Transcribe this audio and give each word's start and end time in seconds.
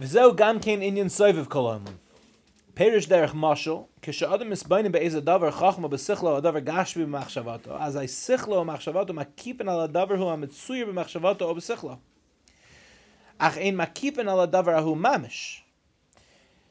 V'zeu 0.00 0.36
gam 0.36 0.58
kein 0.60 0.80
inyan. 0.80 1.10
Perish 2.74 3.06
derech 3.08 3.32
mashal. 3.32 3.86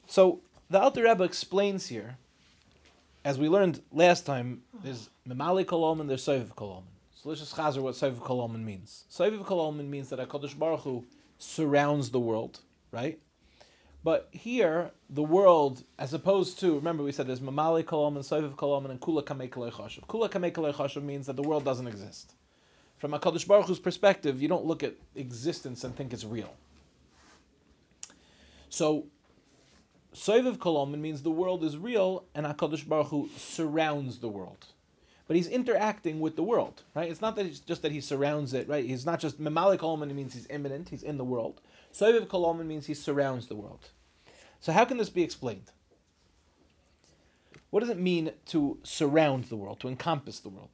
So, 0.07 0.41
the 0.69 0.79
Alter 0.79 1.03
Rebbe 1.03 1.23
explains 1.23 1.87
here, 1.87 2.17
as 3.23 3.37
we 3.37 3.47
learned 3.47 3.81
last 3.91 4.25
time, 4.25 4.63
there's 4.83 5.09
memali 5.27 5.63
kolom 5.63 6.01
and 6.01 6.09
there's 6.09 6.25
soiviv 6.25 6.55
kolom. 6.55 6.83
So 7.13 7.29
let's 7.29 7.41
just 7.41 7.55
chazer 7.55 7.81
what 7.81 7.93
soiviv 7.93 8.15
kolom 8.15 8.57
means. 8.63 9.05
Soiviv 9.11 9.45
kolom 9.45 9.87
means 9.87 10.09
that 10.09 10.19
HaKadosh 10.19 10.57
Baruch 10.57 10.81
Hu 10.81 11.05
surrounds 11.37 12.09
the 12.09 12.19
world, 12.19 12.59
right? 12.91 13.19
But 14.03 14.29
here, 14.31 14.91
the 15.09 15.21
world, 15.21 15.83
as 15.99 16.13
opposed 16.13 16.59
to, 16.61 16.75
remember 16.75 17.03
we 17.03 17.11
said 17.11 17.27
there's 17.27 17.39
Mamali 17.39 17.83
Kolom 17.83 18.15
and 18.15 18.25
Soviv 18.25 18.55
Kolom 18.55 18.89
and 18.89 18.99
Kula 18.99 19.23
Kamei 19.23 19.49
Chashav. 19.49 20.07
Kula 20.07 20.29
Kamei 20.29 20.51
Chashav 20.51 21.03
means 21.03 21.27
that 21.27 21.35
the 21.35 21.43
world 21.43 21.63
doesn't 21.63 21.87
exist. 21.87 22.33
From 22.97 23.13
a 23.13 23.19
Kadosh 23.19 23.47
Baruch 23.47 23.67
Hu's 23.67 23.79
perspective, 23.79 24.41
you 24.41 24.47
don't 24.47 24.65
look 24.65 24.83
at 24.83 24.93
existence 25.15 25.83
and 25.83 25.95
think 25.95 26.13
it's 26.13 26.23
real. 26.23 26.53
So, 28.69 29.05
Soviv 30.15 30.57
Kolom 30.57 30.97
means 30.97 31.21
the 31.21 31.31
world 31.31 31.63
is 31.63 31.77
real 31.77 32.25
and 32.33 32.45
HaKadosh 32.45 32.87
Baruch 32.87 33.07
Hu 33.07 33.29
surrounds 33.37 34.19
the 34.19 34.27
world. 34.27 34.65
But 35.27 35.35
he's 35.35 35.47
interacting 35.47 36.19
with 36.19 36.35
the 36.35 36.43
world, 36.43 36.81
right? 36.95 37.09
It's 37.09 37.21
not 37.21 37.35
that 37.37 37.45
it's 37.45 37.59
just 37.59 37.83
that 37.83 37.91
he 37.91 38.01
surrounds 38.01 38.53
it, 38.53 38.67
right? 38.67 38.83
He's 38.83 39.05
not 39.05 39.19
just 39.19 39.39
Mamali 39.39 39.77
Kolom 39.77 40.05
means 40.13 40.33
he's 40.33 40.47
immanent, 40.49 40.89
he's 40.89 41.03
in 41.03 41.17
the 41.17 41.23
world. 41.23 41.61
Soviv 41.93 42.27
Koloman 42.27 42.65
means 42.65 42.85
he 42.85 42.93
surrounds 42.93 43.47
the 43.47 43.55
world. 43.55 43.89
So 44.59 44.71
how 44.71 44.85
can 44.85 44.97
this 44.97 45.09
be 45.09 45.23
explained? 45.23 45.71
What 47.69 47.79
does 47.79 47.89
it 47.89 47.99
mean 47.99 48.31
to 48.47 48.77
surround 48.83 49.45
the 49.45 49.55
world, 49.55 49.79
to 49.79 49.87
encompass 49.87 50.39
the 50.39 50.49
world? 50.49 50.69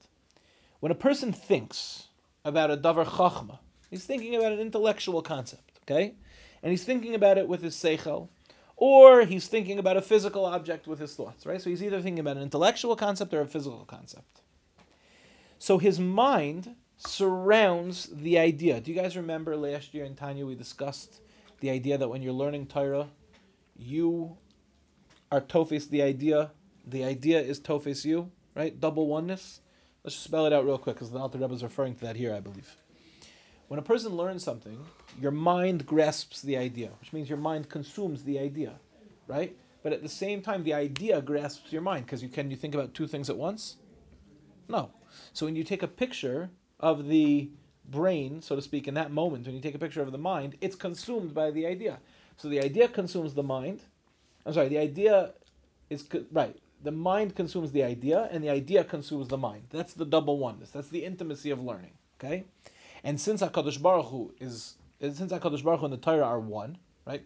When 0.80 0.92
a 0.92 0.95
person 0.95 1.31
thinks 1.31 2.08
about 2.44 2.72
a 2.72 2.77
davar 2.77 3.05
chachma, 3.05 3.59
he's 3.89 4.05
thinking 4.05 4.36
about 4.36 4.52
an 4.52 4.59
intellectual 4.59 5.22
concept, 5.22 5.80
okay? 5.83 6.16
And 6.64 6.72
he's 6.72 6.83
thinking 6.83 7.16
about 7.16 7.38
it 7.38 7.47
with 7.47 7.61
his 7.61 7.75
seichel, 7.75 8.30
or 8.75 9.25
he's 9.25 9.47
thinking 9.47 9.80
about 9.80 9.97
a 9.97 10.02
physical 10.02 10.45
object 10.45 10.88
with 10.88 10.99
his 10.99 11.16
thoughts, 11.16 11.45
right? 11.45 11.61
So 11.61 11.70
he's 11.70 11.83
either 11.83 12.02
thinking 12.02 12.20
about 12.20 12.38
an 12.38 12.44
intellectual 12.44 12.95
concept 12.95 13.33
or 13.33 13.42
a 13.42 13.47
physical 13.47 13.86
concept. 13.86 14.42
So 15.59 15.77
his 15.77 15.99
mind 15.99 16.75
surrounds 16.98 18.09
the 18.12 18.38
idea. 18.38 18.81
Do 18.81 18.92
you 18.92 19.00
guys 19.00 19.16
remember 19.16 19.56
last 19.56 19.94
year 19.94 20.06
in 20.06 20.16
Tanya 20.16 20.45
we 20.45 20.56
discussed 20.56 21.22
the 21.59 21.70
idea 21.70 21.98
that 21.98 22.08
when 22.08 22.22
you're 22.22 22.34
learning 22.34 22.67
Torah, 22.67 23.08
you 23.78 24.36
are 25.31 25.42
tofes 25.42 25.88
the 25.88 26.02
idea, 26.02 26.52
the 26.88 27.04
idea 27.04 27.39
is 27.39 27.59
tofes 27.59 28.06
you, 28.06 28.31
right? 28.56 28.80
Double 28.80 29.08
oneness. 29.08 29.62
Let's 30.04 30.16
just 30.16 30.23
spell 30.23 30.45
it 30.45 30.54
out 30.54 30.66
real 30.66 30.78
quick 30.78 30.95
because 30.95 31.12
the 31.12 31.20
Alter 31.20 31.38
Rebbe 31.38 31.54
is 31.54 31.64
referring 31.64 31.95
to 31.95 32.02
that 32.02 32.16
here, 32.16 32.34
I 32.34 32.39
believe. 32.39 32.76
When 33.67 33.80
a 33.80 33.84
person 33.84 34.16
learns 34.16 34.44
something, 34.44 34.80
your 35.20 35.32
mind 35.32 35.86
grasps 35.86 36.42
the 36.42 36.58
idea, 36.58 36.89
which 37.02 37.11
means 37.11 37.30
your 37.30 37.38
mind 37.38 37.70
consumes 37.70 38.23
the 38.23 38.39
idea, 38.39 38.73
right? 39.28 39.56
But 39.84 39.92
at 39.92 40.02
the 40.02 40.09
same 40.09 40.42
time, 40.42 40.64
the 40.64 40.73
idea 40.73 41.22
grasps 41.22 41.72
your 41.72 41.82
mind 41.82 42.06
because 42.06 42.23
you 42.23 42.30
can 42.30 42.50
you 42.50 42.58
think 42.58 42.73
about 42.73 42.94
two 42.94 43.08
things 43.08 43.30
at 43.30 43.38
once? 43.38 43.76
No. 44.70 44.92
So 45.34 45.45
when 45.45 45.56
you 45.56 45.64
take 45.64 45.84
a 45.84 45.88
picture 45.88 46.50
of 46.80 47.08
the 47.08 47.50
brain, 47.89 48.42
so 48.42 48.56
to 48.56 48.61
speak, 48.61 48.88
in 48.88 48.94
that 48.95 49.11
moment, 49.11 49.45
when 49.45 49.56
you 49.56 49.61
take 49.61 49.75
a 49.75 49.80
picture 49.80 50.02
of 50.02 50.11
the 50.11 50.17
mind, 50.17 50.56
it's 50.61 50.75
consumed 50.75 51.33
by 51.33 51.52
the 51.52 51.66
idea. 51.66 52.00
So 52.38 52.50
the 52.50 52.61
idea 52.61 52.88
consumes 52.88 53.33
the 53.33 53.44
mind. 53.44 53.81
I'm 54.45 54.53
sorry, 54.53 54.67
the 54.67 54.78
idea 54.78 55.33
is 55.89 56.08
right. 56.31 56.58
The 56.83 56.92
mind 56.92 57.36
consumes 57.36 57.72
the 57.72 57.83
idea, 57.83 58.30
and 58.31 58.44
the 58.44 58.50
idea 58.50 58.83
consumes 58.83 59.28
the 59.28 59.38
mind. 59.38 59.64
That's 59.70 59.93
the 59.93 60.05
double 60.05 60.38
oneness. 60.38 60.70
That's 60.70 60.89
the 60.89 61.04
intimacy 61.04 61.49
of 61.49 61.60
learning. 61.60 61.92
Okay, 62.20 62.45
and 63.04 63.20
since 63.20 63.42
Hakadosh 63.42 63.82
Baruch 63.82 64.08
Hu 64.08 64.33
is, 64.39 64.76
since 64.99 65.32
Hakadosh 65.32 65.64
Baruch 65.64 65.80
Hu 65.80 65.86
and 65.86 65.94
the 65.94 65.98
Torah 65.98 66.23
are 66.23 66.39
one, 66.39 66.77
right? 67.05 67.21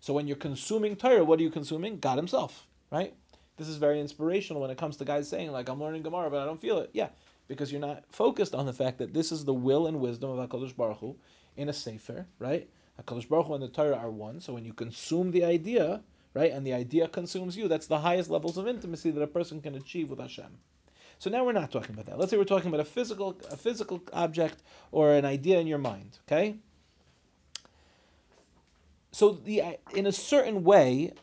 So 0.00 0.12
when 0.12 0.26
you're 0.26 0.36
consuming 0.36 0.96
Torah, 0.96 1.24
what 1.24 1.40
are 1.40 1.42
you 1.42 1.50
consuming? 1.50 1.98
God 1.98 2.16
Himself, 2.16 2.66
right? 2.90 3.14
This 3.56 3.68
is 3.68 3.76
very 3.76 4.00
inspirational 4.00 4.62
when 4.62 4.70
it 4.70 4.78
comes 4.78 4.96
to 4.98 5.04
guys 5.04 5.28
saying 5.28 5.50
like, 5.52 5.68
"I'm 5.68 5.80
learning 5.80 6.02
Gemara, 6.02 6.30
but 6.30 6.40
I 6.40 6.44
don't 6.44 6.60
feel 6.60 6.78
it." 6.78 6.90
Yeah, 6.92 7.08
because 7.50 7.72
you're 7.72 7.80
not 7.80 8.04
focused 8.10 8.54
on 8.54 8.64
the 8.64 8.72
fact 8.72 8.98
that 8.98 9.12
this 9.12 9.32
is 9.32 9.44
the 9.44 9.52
will 9.52 9.88
and 9.88 9.98
wisdom 9.98 10.30
of 10.30 10.48
Hakadosh 10.48 10.76
Baruch 10.76 10.98
Hu 10.98 11.16
in 11.56 11.68
a 11.68 11.72
sefer, 11.72 12.24
right? 12.38 12.70
Hakadosh 13.02 13.28
Baruch 13.28 13.48
Hu 13.48 13.54
and 13.54 13.62
the 13.64 13.68
Torah 13.68 13.96
are 13.96 14.08
one. 14.08 14.40
So 14.40 14.52
when 14.52 14.64
you 14.64 14.72
consume 14.72 15.32
the 15.32 15.44
idea, 15.44 16.00
right, 16.32 16.52
and 16.52 16.64
the 16.64 16.72
idea 16.72 17.08
consumes 17.08 17.56
you, 17.56 17.66
that's 17.66 17.88
the 17.88 17.98
highest 17.98 18.30
levels 18.30 18.56
of 18.56 18.68
intimacy 18.68 19.10
that 19.10 19.20
a 19.20 19.26
person 19.26 19.60
can 19.60 19.74
achieve 19.74 20.10
with 20.10 20.20
Hashem. 20.20 20.58
So 21.18 21.28
now 21.28 21.44
we're 21.44 21.50
not 21.50 21.72
talking 21.72 21.92
about 21.92 22.06
that. 22.06 22.20
Let's 22.20 22.30
say 22.30 22.36
we're 22.36 22.44
talking 22.44 22.68
about 22.68 22.80
a 22.80 22.84
physical, 22.84 23.36
a 23.50 23.56
physical 23.56 24.00
object 24.12 24.62
or 24.92 25.14
an 25.14 25.24
idea 25.24 25.58
in 25.58 25.66
your 25.66 25.78
mind. 25.78 26.20
Okay. 26.28 26.54
So 29.10 29.32
the 29.32 29.76
in 29.96 30.06
a 30.06 30.12
certain 30.12 30.62
way, 30.62 31.14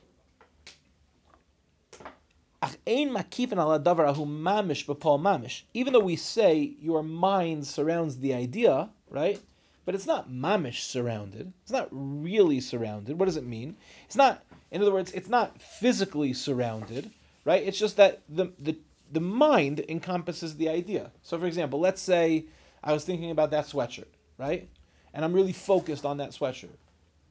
even 5.74 5.94
though 5.94 6.00
we 6.00 6.16
say 6.16 6.76
your 6.80 7.04
mind 7.04 7.68
surrounds 7.68 8.18
the 8.18 8.34
idea, 8.34 8.90
right? 9.10 9.40
But 9.86 9.96
it's 9.96 10.06
not 10.06 10.30
mamish 10.30 10.82
surrounded. 10.82 11.54
It's 11.64 11.72
not 11.72 11.88
really 11.92 12.60
surrounded. 12.60 13.18
What 13.18 13.26
does 13.26 13.38
it 13.38 13.46
mean? 13.46 13.78
It's 14.06 14.18
not, 14.18 14.44
in 14.72 14.82
other 14.82 14.92
words, 14.92 15.12
it's 15.14 15.30
not 15.30 15.62
physically 15.62 16.34
surrounded, 16.34 17.10
right? 17.46 17.64
It's 17.64 17.80
just 17.80 17.96
that 17.98 18.22
the, 18.28 18.52
the, 18.60 18.76
the 19.12 19.22
mind 19.22 19.86
encompasses 19.88 20.58
the 20.58 20.70
idea. 20.70 21.12
So, 21.24 21.40
for 21.40 21.46
example, 21.46 21.80
let's 21.80 22.02
say 22.02 22.46
I 22.84 22.92
was 22.92 23.06
thinking 23.06 23.32
about 23.32 23.52
that 23.52 23.66
sweatshirt, 23.66 24.12
right? 24.38 24.68
And 25.14 25.24
I'm 25.24 25.34
really 25.34 25.54
focused 25.54 26.06
on 26.06 26.18
that 26.18 26.32
sweatshirt. 26.32 26.78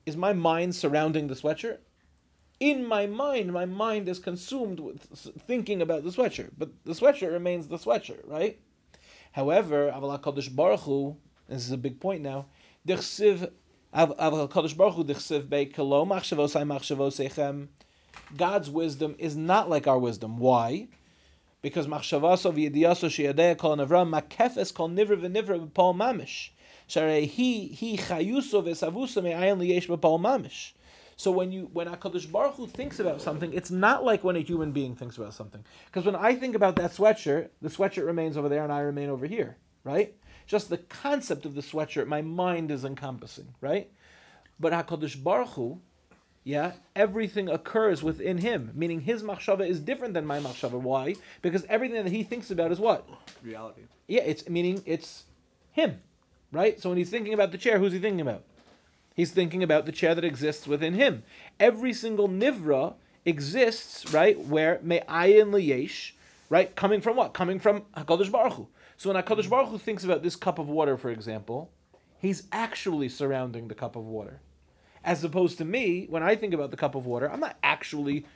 Is 0.07 0.17
my 0.17 0.33
mind 0.33 0.75
surrounding 0.75 1.27
the 1.27 1.35
sweatshirt? 1.35 1.79
In 2.59 2.87
my 2.87 3.07
mind, 3.07 3.53
my 3.53 3.67
mind 3.67 4.09
is 4.09 4.19
consumed 4.19 4.81
with 4.81 5.03
thinking 5.47 5.83
about 5.83 6.05
the 6.05 6.11
sweatshirt, 6.11 6.51
but 6.57 6.71
the 6.85 6.93
sweatshirt 6.93 7.33
remains 7.33 7.69
the 7.69 7.77
sweatshirt, 7.77 8.27
right? 8.27 8.59
However, 9.33 9.93
Aval 9.95 10.19
Hakadosh 10.19 10.55
Baruch 10.55 10.81
Hu, 10.81 11.17
this 11.49 11.67
is 11.67 11.73
a 11.73 11.77
big 11.77 12.01
point 12.01 12.23
now. 12.23 12.47
Dichsiv 12.89 13.51
Aval 13.95 14.49
Hakadosh 14.49 14.77
Baruch 14.77 14.95
Hu 14.95 15.05
dichsiv 15.05 15.49
bei 15.49 15.67
kelo 15.67 16.07
machshavosai 16.07 16.65
machshavosechem. 16.67 17.69
God's 18.35 18.71
wisdom 18.71 19.15
is 19.19 19.37
not 19.37 19.69
like 19.69 19.87
our 19.87 19.99
wisdom. 19.99 20.39
Why? 20.39 20.89
Because 21.61 21.87
machshavaso 21.87 22.55
v'yidiyaso 22.55 23.11
sheyadei 23.11 23.59
kol 23.59 23.77
nivra 23.77 24.09
makefes 24.09 24.73
kol 24.73 24.89
nivra 24.89 25.21
v'nivra 25.21 25.69
b'pol 25.69 25.95
mamish. 25.95 26.51
Sharei 26.89 27.27
he 27.27 27.67
he 27.69 27.99
chayuso 27.99 28.65
v'savuso 28.65 29.23
me'ayin 29.23 29.59
liyesh 29.59 29.87
b'pol 29.89 30.19
mamish. 30.19 30.73
So 31.17 31.31
when 31.31 31.51
you 31.51 31.71
when 31.73 31.89
Hakadosh 31.89 32.31
Baruch 32.31 32.55
Hu 32.57 32.67
thinks 32.67 33.01
about 33.01 33.23
something, 33.23 33.53
it's 33.55 33.71
not 33.71 34.05
like 34.05 34.23
when 34.23 34.37
a 34.37 34.41
human 34.41 34.73
being 34.73 34.95
thinks 34.95 35.17
about 35.17 35.33
something. 35.33 35.65
Because 35.87 36.05
when 36.05 36.15
I 36.15 36.35
think 36.35 36.55
about 36.55 36.77
that 36.77 36.93
sweatshirt, 36.93 37.49
the 37.63 37.71
sweatshirt 37.71 38.07
remains 38.07 38.37
over 38.37 38.51
there 38.51 38.63
and 38.63 38.73
I 38.73 38.81
remain 38.81 39.09
over 39.09 39.27
here, 39.27 39.57
right? 39.83 40.15
Just 40.47 40.69
the 40.69 40.79
concept 40.79 41.47
of 41.47 41.55
the 41.55 41.63
sweatshirt, 41.63 42.07
my 42.07 42.21
mind 42.21 42.71
is 42.71 42.85
encompassing, 42.85 43.49
right? 43.63 43.91
But 44.61 44.75
Hakadosh 44.75 45.23
Baruch 45.23 45.49
Hu, 45.49 45.81
yeah, 46.45 46.73
everything 46.95 47.49
occurs 47.49 48.03
within 48.03 48.37
him, 48.37 48.71
meaning 48.75 49.01
his 49.01 49.23
machshava 49.23 49.67
is 49.67 49.81
different 49.81 50.13
than 50.13 50.27
my 50.27 50.39
machshava. 50.39 50.79
Why? 50.79 51.17
Because 51.41 51.65
everything 51.71 52.05
that 52.05 52.13
he 52.13 52.25
thinks 52.25 52.51
about 52.51 52.73
is 52.73 52.79
what 52.79 53.09
reality. 53.43 53.83
Yeah, 54.07 54.23
it's 54.23 54.49
meaning 54.51 54.83
it's 54.85 55.25
him, 55.73 55.99
right? 56.53 56.79
So 56.79 56.91
when 56.91 56.99
he's 56.99 57.11
thinking 57.11 57.33
about 57.33 57.53
the 57.53 57.59
chair, 57.59 57.79
who's 57.79 57.93
he 57.93 57.99
thinking 57.99 58.21
about? 58.21 58.45
He's 59.17 59.31
thinking 59.31 59.63
about 59.63 59.87
the 59.87 59.93
chair 59.93 60.15
that 60.15 60.27
exists 60.27 60.67
within 60.67 60.93
him. 60.93 61.23
Every 61.59 61.95
single 61.95 62.29
nivra 62.29 62.97
exists, 63.25 64.13
right, 64.13 64.39
where 64.39 64.79
me'ayin 64.83 65.53
liyesh, 65.53 66.13
right, 66.51 66.77
coming 66.77 67.01
from 67.01 67.17
what? 67.17 67.33
Coming 67.33 67.59
from 67.59 67.81
HaKadosh 67.97 68.31
Baruch 68.31 68.53
Hu. 68.53 68.69
So 68.99 69.11
when 69.11 69.23
HaKadosh 69.23 69.49
Baruch 69.49 69.71
Hu 69.71 69.79
thinks 69.79 70.05
about 70.05 70.23
this 70.23 70.37
cup 70.37 70.59
of 70.59 70.69
water, 70.69 70.99
for 70.99 71.09
example, 71.11 71.71
he's 72.19 72.43
actually 72.53 73.09
surrounding 73.09 73.69
the 73.69 73.75
cup 73.75 73.97
of 73.97 74.05
water. 74.05 74.39
As 75.03 75.25
opposed 75.25 75.57
to 75.59 75.65
me, 75.65 76.05
when 76.11 76.23
I 76.23 76.37
think 76.37 76.53
about 76.53 76.71
the 76.71 76.77
cup 76.77 76.95
of 76.95 77.07
water, 77.07 77.31
I'm 77.31 77.41
not 77.41 77.57
actually 77.63 78.27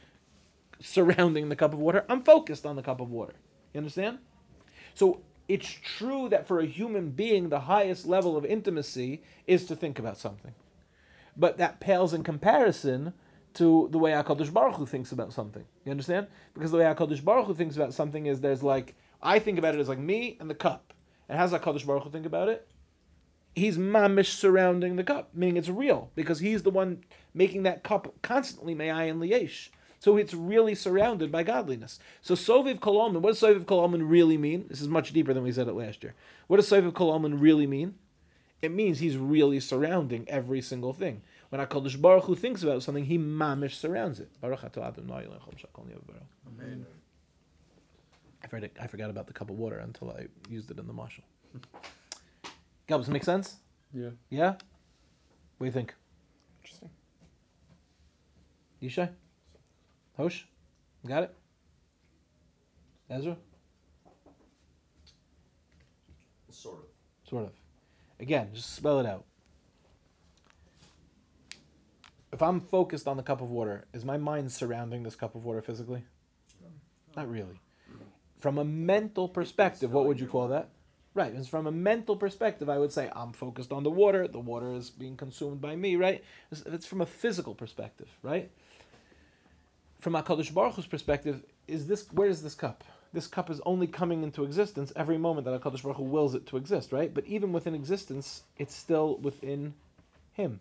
surrounding 0.81 1.51
the 1.51 1.57
cup 1.57 1.75
of 1.75 1.79
water. 1.79 2.07
I'm 2.09 2.23
focused 2.23 2.65
on 2.65 2.77
the 2.77 2.83
cup 2.83 3.03
of 3.03 3.11
water. 3.11 3.35
You 3.75 3.79
understand? 3.79 4.17
So 4.95 5.21
it's 5.47 5.69
true 5.71 6.31
that 6.31 6.47
for 6.47 6.61
a 6.61 6.67
human 6.67 7.11
being, 7.11 7.51
the 7.51 7.61
highest 7.61 8.07
level 8.07 8.39
of 8.39 8.47
intimacy 8.47 9.21
is 9.47 9.67
to 9.67 9.77
think 9.77 9.99
about 9.99 10.17
something 10.17 10.55
but 11.37 11.59
that 11.59 11.81
pales 11.81 12.15
in 12.15 12.23
comparison 12.23 13.13
to 13.55 13.89
the 13.91 13.99
way 13.99 14.13
Hakadosh 14.13 14.53
Baruch 14.53 14.77
Hu 14.77 14.87
thinks 14.87 15.13
about 15.13 15.33
something. 15.33 15.65
You 15.85 15.91
understand? 15.91 16.27
Because 16.55 16.71
the 16.71 16.79
way 16.79 16.85
Hakadosh 16.85 17.25
Baruch 17.25 17.47
Hu 17.47 17.55
thinks 17.55 17.77
about 17.77 17.95
something 17.95 18.27
is 18.27 18.41
there's 18.41 18.63
like 18.63 18.95
I 19.23 19.39
think 19.39 19.59
about 19.59 19.75
it 19.75 19.81
as 19.81 19.89
like 19.89 19.99
me 19.99 20.37
and 20.41 20.49
the 20.49 20.55
cup. 20.55 20.93
And 21.29 21.39
how 21.39 21.47
does 21.47 21.59
Hakadosh 21.59 21.87
Baruch 21.87 22.05
Hu 22.05 22.11
think 22.11 22.27
about 22.27 22.49
it? 22.49 22.67
he's 23.55 23.77
mamish 23.77 24.27
surrounding 24.27 24.97
the 24.97 25.05
cup, 25.05 25.31
meaning 25.35 25.57
it's 25.57 25.69
real 25.69 26.11
because 26.15 26.39
he's 26.39 26.63
the 26.63 26.71
one 26.71 27.03
making 27.35 27.65
that 27.65 27.83
cup 27.83 28.13
constantly 28.23 28.75
me'ayin 28.75 29.19
liyesh. 29.19 29.69
So 29.99 30.17
it's 30.17 30.33
really 30.33 30.75
surrounded 30.75 31.31
by 31.31 31.43
godliness. 31.43 31.99
So 32.23 32.35
Soviv 32.35 32.79
Koloman, 32.79 33.21
what 33.21 33.31
does 33.35 33.41
Soviv 33.41 33.67
Koloman 33.67 34.09
really 34.09 34.39
mean? 34.39 34.65
This 34.69 34.81
is 34.81 34.89
much 34.89 35.13
deeper 35.13 35.35
than 35.35 35.43
we 35.43 35.53
said 35.53 35.69
it 35.69 35.75
last 35.75 36.03
year. 36.03 36.15
What 36.47 36.57
does 36.57 36.71
Soviv 36.71 36.93
Koloman 36.93 37.41
really 37.41 37.67
mean? 37.67 37.95
It 38.63 38.73
means 38.73 38.99
he's 38.99 39.17
really 39.17 39.61
surrounding 39.61 40.29
every 40.29 40.61
single 40.61 40.93
thing. 40.93 41.23
When 41.49 41.61
HaKadosh 41.61 42.01
Baruch 42.01 42.25
Hu 42.25 42.35
thinks 42.35 42.63
about 42.63 42.83
something, 42.83 43.05
he 43.05 43.19
mamish 43.19 43.75
surrounds 43.75 44.21
it. 44.21 44.29
Baruch 44.41 44.63
Amen. 46.47 46.87
I 48.43 48.47
forgot, 48.47 48.71
I 48.81 48.87
forgot 48.87 49.11
about 49.11 49.27
the 49.27 49.33
cup 49.33 49.51
of 49.51 49.59
water 49.59 49.79
until 49.79 50.11
I 50.11 50.27
used 50.49 50.71
it 50.71 50.79
in 50.79 50.87
the 50.87 50.93
mashal. 50.93 51.23
Gabs, 52.87 53.09
make 53.09 53.25
sense? 53.25 53.57
Yeah. 53.93 54.11
Yeah? 54.31 54.51
What 54.51 54.59
do 55.61 55.65
you 55.67 55.73
think? 55.73 55.95
Interesting. 56.63 56.91
Yishai? 58.83 59.11
Hosh? 60.17 60.47
Got 61.07 61.25
it? 61.25 61.35
Ezra? 63.09 63.37
Sort 66.51 66.79
of. 66.79 66.85
Sort 67.29 67.45
of. 67.45 67.60
Again, 68.21 68.51
just 68.53 68.75
spell 68.77 69.01
it 69.01 69.07
out. 69.07 69.25
If 72.33 72.43
I'm 72.43 72.61
focused 72.61 73.09
on 73.09 73.17
the 73.17 73.23
cup 73.23 73.41
of 73.41 73.51
water, 73.51 73.87
is 73.93 74.05
my 74.05 74.19
mind 74.19 74.53
surrounding 74.53 75.03
this 75.03 75.17
cup 75.17 75.35
of 75.35 75.45
water 75.45 75.63
physically? 75.63 76.05
Not 77.17 77.29
really. 77.29 77.59
From 78.39 78.59
a 78.59 78.65
mental 78.65 79.29
perspective, 79.29 79.93
what 79.93 80.07
would 80.07 80.21
you 80.21 80.27
call 80.27 80.49
that? 80.49 80.69
Right. 81.13 81.35
It's 81.35 81.49
from 81.49 81.67
a 81.67 81.73
mental 81.73 82.15
perspective, 82.15 82.69
I 82.69 82.79
would 82.79 82.93
say 82.93 83.11
I'm 83.15 83.33
focused 83.33 83.73
on 83.73 83.83
the 83.83 83.91
water. 83.91 84.29
The 84.29 84.39
water 84.39 84.73
is 84.75 84.91
being 84.91 85.17
consumed 85.17 85.61
by 85.61 85.75
me. 85.75 85.97
Right. 85.97 86.23
It's, 86.53 86.63
it's 86.63 86.87
from 86.87 87.01
a 87.01 87.07
physical 87.07 87.55
perspective. 87.55 88.09
Right. 88.23 88.51
From 90.01 90.13
Hakadosh 90.13 90.55
Baruch 90.55 90.77
Hu's 90.77 90.87
perspective, 90.87 91.43
is 91.67 91.87
this 91.87 92.07
where 92.13 92.29
is 92.29 92.43
this 92.43 92.55
cup? 92.55 92.85
This 93.13 93.27
cup 93.27 93.51
is 93.51 93.61
only 93.67 93.89
coming 93.89 94.23
into 94.23 94.45
existence 94.45 94.93
every 94.95 95.19
moment 95.19 95.45
that 95.45 95.61
Hakadosh 95.61 95.83
Baruch 95.83 95.97
Hu 95.97 96.05
wills 96.05 96.35
it 96.35 96.47
to 96.47 96.57
exist. 96.57 96.93
Right. 96.93 97.13
But 97.13 97.27
even 97.27 97.53
within 97.53 97.75
existence, 97.75 98.45
it's 98.57 98.75
still 98.75 99.17
within 99.19 99.75
Him. 100.33 100.61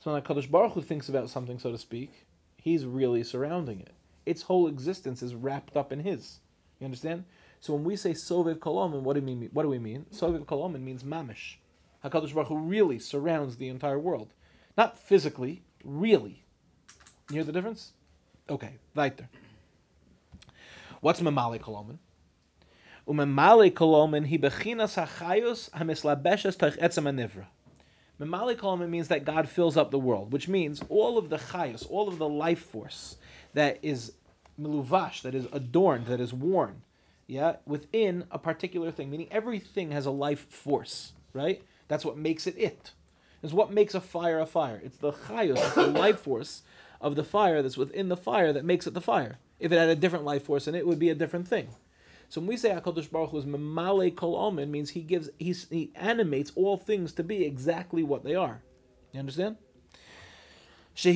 So 0.00 0.12
when 0.12 0.22
Hakadosh 0.22 0.50
Baruch 0.50 0.72
Hu 0.72 0.82
thinks 0.82 1.08
about 1.08 1.30
something, 1.30 1.58
so 1.58 1.72
to 1.72 1.78
speak, 1.78 2.12
He's 2.58 2.84
really 2.84 3.24
surrounding 3.24 3.80
it. 3.80 3.92
Its 4.26 4.42
whole 4.42 4.68
existence 4.68 5.22
is 5.22 5.34
wrapped 5.34 5.76
up 5.76 5.90
in 5.90 6.00
His. 6.00 6.40
You 6.78 6.84
understand? 6.84 7.24
So 7.60 7.72
when 7.72 7.84
we 7.84 7.96
say 7.96 8.12
Sovev 8.12 8.58
Kolomen, 8.58 9.02
what 9.02 9.14
do 9.14 9.22
we 9.22 9.34
mean? 9.34 9.50
What 9.52 9.62
do 9.62 9.68
we 9.68 9.78
mean? 9.78 10.04
Sovev 10.12 10.44
Kolomen 10.44 10.82
means 10.82 11.02
mamish. 11.02 11.56
Hakadosh 12.04 12.34
Baruch 12.34 12.48
Hu 12.48 12.58
really 12.58 12.98
surrounds 12.98 13.56
the 13.56 13.68
entire 13.68 13.98
world, 13.98 14.28
not 14.76 14.98
physically, 14.98 15.62
really. 15.84 16.44
You 17.30 17.36
hear 17.36 17.44
the 17.44 17.52
difference? 17.52 17.92
Okay, 18.48 18.74
weiter. 18.94 19.28
What's 21.00 21.20
Mamali 21.20 21.60
Kolomen? 21.60 21.98
Umemali 23.06 23.72
Kolomen 23.72 24.26
hi 24.26 24.36
bechinas 24.36 24.96
hachayos 24.96 25.70
hamislabeshes 25.70 26.56
toich 26.56 26.76
etzem 26.78 27.04
anivra. 27.04 27.46
Mamali 28.20 28.56
Kolomen 28.56 28.88
means 28.88 29.06
that 29.06 29.24
God 29.24 29.48
fills 29.48 29.76
up 29.76 29.92
the 29.92 29.98
world, 29.98 30.32
which 30.32 30.48
means 30.48 30.82
all 30.88 31.16
of 31.16 31.28
the 31.28 31.36
chayos, 31.36 31.88
all 31.88 32.08
of 32.08 32.18
the 32.18 32.28
life 32.28 32.58
force 32.58 33.16
that 33.54 33.78
is 33.82 34.12
miluvash, 34.60 35.22
that 35.22 35.36
is 35.36 35.46
adorned, 35.52 36.06
that 36.06 36.18
is 36.18 36.34
worn, 36.34 36.82
yeah, 37.28 37.54
within 37.64 38.24
a 38.32 38.38
particular 38.38 38.90
thing, 38.90 39.08
meaning 39.08 39.28
everything 39.30 39.92
has 39.92 40.06
a 40.06 40.10
life 40.10 40.50
force, 40.50 41.12
right? 41.32 41.62
That's 41.86 42.04
what 42.04 42.18
makes 42.18 42.48
it 42.48 42.58
it. 42.58 42.90
It's 43.44 43.52
what 43.52 43.70
makes 43.70 43.94
a 43.94 44.00
fire 44.00 44.40
a 44.40 44.46
fire. 44.46 44.80
It's 44.84 44.98
the 44.98 45.12
chayos, 45.12 45.64
it's 45.64 45.74
the 45.76 45.86
life 45.86 46.22
force 46.22 46.62
of 47.00 47.14
the 47.14 47.22
fire 47.22 47.62
that's 47.62 47.76
within 47.76 48.08
the 48.08 48.16
fire 48.16 48.52
that 48.52 48.64
makes 48.64 48.88
it 48.88 48.94
the 48.94 49.00
fire. 49.00 49.38
If 49.58 49.72
it 49.72 49.78
had 49.78 49.88
a 49.88 49.96
different 49.96 50.24
life 50.24 50.44
force 50.44 50.68
in 50.68 50.74
it, 50.74 50.78
it 50.78 50.86
would 50.86 50.98
be 50.98 51.10
a 51.10 51.14
different 51.14 51.48
thing. 51.48 51.68
So 52.28 52.40
when 52.40 52.48
we 52.48 52.56
say 52.56 52.70
Hakadosh 52.70 53.10
Baruch 53.10 53.30
Hu 53.30 53.38
is 53.38 53.46
memale 53.46 54.14
kol 54.14 54.36
omen, 54.36 54.70
means 54.70 54.90
he 54.90 55.00
gives 55.00 55.30
he 55.38 55.90
animates 55.94 56.52
all 56.54 56.76
things 56.76 57.12
to 57.14 57.22
be 57.22 57.44
exactly 57.44 58.02
what 58.02 58.22
they 58.22 58.34
are. 58.34 58.62
You 59.12 59.20
understand? 59.20 59.56
Now, 61.00 61.12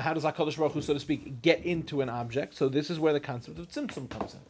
how 0.00 0.12
does 0.12 0.24
Hakadosh 0.24 0.58
Baruch 0.58 0.72
Hu, 0.72 0.82
so 0.82 0.92
to 0.92 1.00
speak, 1.00 1.40
get 1.42 1.64
into 1.64 2.02
an 2.02 2.08
object? 2.10 2.54
So 2.54 2.68
this 2.68 2.90
is 2.90 3.00
where 3.00 3.14
the 3.14 3.20
concept 3.20 3.58
of 3.58 3.66
tzimtzum 3.68 4.10
comes 4.10 4.34
in, 4.34 4.40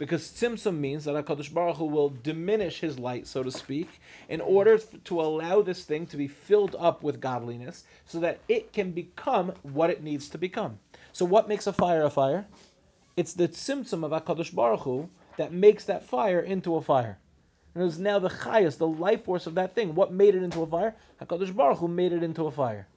because 0.00 0.28
tzimtzum 0.28 0.78
means 0.78 1.04
that 1.04 1.14
Hakadosh 1.14 1.52
Baruch 1.52 1.76
Hu 1.76 1.84
will 1.84 2.08
diminish 2.22 2.80
his 2.80 2.98
light, 2.98 3.26
so 3.26 3.42
to 3.42 3.50
speak, 3.50 4.00
in 4.30 4.40
order 4.40 4.78
to 4.78 5.20
allow 5.20 5.60
this 5.60 5.84
thing 5.84 6.06
to 6.06 6.16
be 6.16 6.26
filled 6.26 6.74
up 6.78 7.02
with 7.02 7.20
godliness, 7.20 7.84
so 8.06 8.18
that 8.18 8.40
it 8.48 8.72
can 8.72 8.92
become 8.92 9.52
what 9.62 9.90
it 9.90 10.02
needs 10.02 10.30
to 10.30 10.38
become. 10.38 10.78
So, 11.12 11.26
what 11.26 11.48
makes 11.48 11.66
a 11.66 11.72
fire 11.74 12.04
a 12.04 12.08
fire? 12.08 12.46
It's 13.18 13.34
the 13.34 13.46
tzimtzum 13.46 14.02
of 14.02 14.12
Hakadosh 14.12 14.54
Baruch 14.54 14.80
Hu 14.80 15.10
that 15.36 15.52
makes 15.52 15.84
that 15.84 16.02
fire 16.02 16.40
into 16.40 16.76
a 16.76 16.80
fire. 16.80 17.18
And 17.74 17.82
it 17.82 17.84
was 17.84 17.98
now 17.98 18.18
the 18.18 18.30
chayas, 18.30 18.78
the 18.78 18.88
life 18.88 19.24
force 19.24 19.46
of 19.46 19.54
that 19.56 19.74
thing. 19.74 19.94
What 19.94 20.14
made 20.14 20.34
it 20.34 20.42
into 20.42 20.62
a 20.62 20.66
fire? 20.66 20.96
Hakadosh 21.20 21.54
Baruch 21.54 21.76
Hu 21.76 21.88
made 21.88 22.14
it 22.14 22.22
into 22.22 22.46
a 22.46 22.50
fire. 22.50 22.88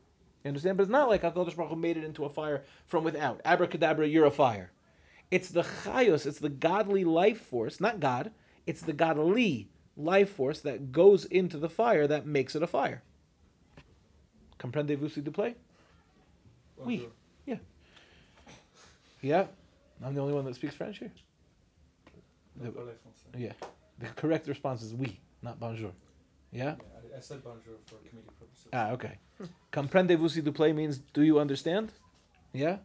You 0.46 0.48
understand? 0.48 0.78
But 0.78 0.84
it's 0.84 0.92
not 0.92 1.10
like 1.10 1.24
Hakadosh 1.24 1.58
Baruch 1.58 1.72
Hu 1.72 1.76
made 1.76 1.98
it 1.98 2.06
into 2.06 2.24
a 2.24 2.30
fire 2.30 2.64
from 2.88 3.04
without. 3.04 3.42
Abracadabra, 3.44 4.08
you're 4.08 4.26
a 4.26 4.32
fire. 4.32 4.72
It's 5.34 5.50
the 5.50 5.64
chayos, 5.64 6.28
it's 6.28 6.38
the 6.38 6.48
godly 6.48 7.04
life 7.04 7.42
force, 7.48 7.82
not 7.82 8.00
God. 8.00 8.30
It's 8.68 8.84
the 8.84 8.94
godly 8.94 9.68
life 9.98 10.30
force 10.30 10.60
that 10.60 10.92
goes 10.92 11.26
into 11.26 11.58
the 11.58 11.70
fire 11.70 12.06
that 12.06 12.28
makes 12.28 12.56
it 12.56 12.62
a 12.62 12.68
fire. 12.68 13.02
Comprendez-vous 14.60 15.10
s'il 15.10 15.24
vous 15.24 15.32
plaît? 15.32 15.56
Oui. 16.86 17.08
Yeah. 17.48 17.58
Yeah. 19.24 19.48
I'm 20.06 20.14
the 20.14 20.22
only 20.22 20.36
one 20.36 20.46
that 20.46 20.54
speaks 20.54 20.76
French 20.76 21.00
here. 21.00 21.12
Français. 22.62 23.36
Yeah. 23.36 23.54
The 23.98 24.10
correct 24.10 24.48
response 24.48 24.84
is 24.84 24.94
oui, 24.94 25.18
not 25.42 25.60
bonjour. 25.60 25.94
Yeah? 26.52 26.76
Yeah, 26.78 27.16
I, 27.16 27.18
I 27.18 27.22
said 27.22 27.44
bonjour 27.44 27.74
for 27.88 27.96
comedic 27.96 28.38
purposes. 28.40 28.68
Ah, 28.72 28.92
okay. 28.92 29.18
Comprendez-vous 29.72 30.30
s'il 30.30 30.44
vous 30.44 30.54
plaît 30.54 30.76
means 30.76 31.00
do 31.16 31.24
you 31.24 31.40
understand? 31.40 31.92
Yeah? 32.54 32.78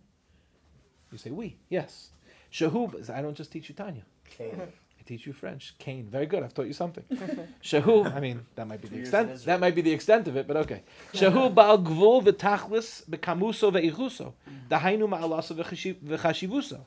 You 1.13 1.19
say 1.19 1.31
oui, 1.31 1.57
yes. 1.69 2.09
Shahub, 2.53 3.11
I 3.11 3.23
don't 3.23 3.37
just 3.37 3.53
teach 3.53 3.69
you 3.69 3.75
Tanya. 3.75 4.03
Mm-hmm. 4.39 4.61
I 4.63 5.03
teach 5.07 5.27
you 5.27 5.33
French. 5.33 5.75
Kane, 5.79 6.07
very 6.11 6.27
good. 6.27 6.43
I've 6.43 6.55
taught 6.55 6.67
you 6.67 6.73
something. 6.73 7.05
Mm-hmm. 7.19 7.41
Shahu, 7.63 8.15
I 8.15 8.21
mean, 8.21 8.45
that 8.57 8.67
might 8.67 8.81
be 8.81 8.89
Two 8.89 8.93
the 8.93 8.97
years 8.97 9.09
extent. 9.09 9.29
in 9.29 9.35
Israel. 9.35 9.55
That 9.55 9.61
might 9.61 9.75
be 9.75 9.83
the 9.83 9.93
extent 9.93 10.29
of 10.29 10.37
it, 10.37 10.47
but 10.47 10.57
okay. 10.59 10.83
Shahu 11.15 11.55
ba'al 11.55 11.85
gvul 11.85 12.23
v'tachlis 12.25 13.09
b'kamuso 13.09 13.73
v'eichuso. 13.73 14.33
Mm-hmm. 14.33 14.69
Dahainu 14.75 15.09
ma'alaso 15.09 15.57
v'chashi- 15.57 15.97
v'chashivuso. 15.97 16.81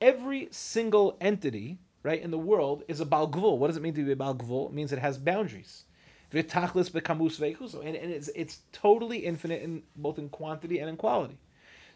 Every 0.00 0.48
single 0.50 1.16
entity, 1.20 1.78
right, 2.02 2.20
in 2.20 2.30
the 2.30 2.38
world 2.38 2.84
is 2.88 3.00
a 3.00 3.06
bal 3.06 3.28
gvul. 3.28 3.58
What 3.58 3.68
does 3.68 3.76
it 3.76 3.82
mean 3.82 3.94
to 3.94 4.04
be 4.04 4.12
a 4.12 4.16
bal 4.16 4.34
gvul? 4.34 4.68
It 4.68 4.74
means 4.74 4.92
it 4.92 4.98
has 4.98 5.16
boundaries. 5.18 5.84
V'tachlis 6.32 6.90
b'kamus 6.90 7.38
v'eichuso. 7.38 7.86
And, 7.86 7.96
and 7.96 8.12
it's, 8.12 8.28
it's 8.34 8.60
totally 8.72 9.18
infinite 9.18 9.62
in 9.62 9.82
both 9.96 10.18
in 10.18 10.28
quantity 10.28 10.78
and 10.80 10.88
in 10.88 10.96
quality. 10.96 11.38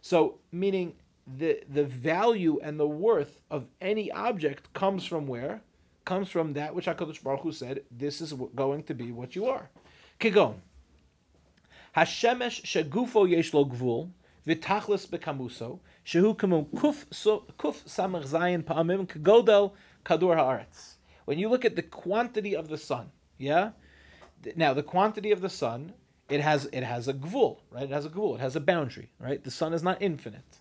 So, 0.02 0.38
meaning 0.52 0.94
the 1.38 1.62
the 1.68 1.84
value 1.84 2.60
and 2.62 2.78
the 2.78 2.86
worth 2.86 3.38
of 3.50 3.66
any 3.80 4.10
object 4.10 4.72
comes 4.72 5.04
from 5.04 5.26
where? 5.26 5.60
Comes 6.04 6.28
from 6.28 6.54
that 6.54 6.74
which 6.74 6.86
Hakadosh 6.86 7.22
Baruch 7.22 7.42
Hu 7.42 7.52
said. 7.52 7.82
This 7.90 8.20
is 8.20 8.32
going 8.54 8.82
to 8.84 8.94
be 8.94 9.12
what 9.12 9.36
you 9.36 9.46
are. 9.46 9.68
Kigon. 10.18 10.54
Hashemesh 11.96 12.62
shagufo 12.62 13.28
yesh 13.28 13.52
lo 13.52 13.64
gvul 13.64 14.10
v'tachlis 14.46 15.06
bekamuso 15.06 15.78
shehu 16.04 16.36
kemu 16.36 16.66
kuf 16.70 17.04
so 17.12 17.44
kuf 17.58 17.84
samach 17.84 18.26
zayin 18.26 18.62
pa'amim 18.62 19.06
kagodel 19.06 19.72
kadur 20.04 20.36
haaretz. 20.36 20.94
When 21.26 21.38
you 21.38 21.48
look 21.48 21.64
at 21.64 21.76
the 21.76 21.82
quantity 21.82 22.54
of 22.56 22.68
the 22.68 22.78
sun, 22.78 23.10
yeah. 23.38 23.70
Now 24.56 24.72
the 24.74 24.82
quantity 24.82 25.32
of 25.32 25.40
the 25.40 25.50
sun, 25.50 25.92
it 26.28 26.40
has 26.40 26.66
it 26.72 26.82
has 26.82 27.08
a 27.08 27.14
gvul, 27.14 27.58
right? 27.70 27.84
It 27.84 27.90
has 27.90 28.06
a 28.06 28.10
gvul. 28.10 28.36
It 28.36 28.40
has 28.40 28.56
a 28.56 28.60
boundary, 28.60 29.10
right? 29.18 29.42
The 29.42 29.50
sun 29.50 29.74
is 29.74 29.82
not 29.82 30.00
infinite. 30.00 30.59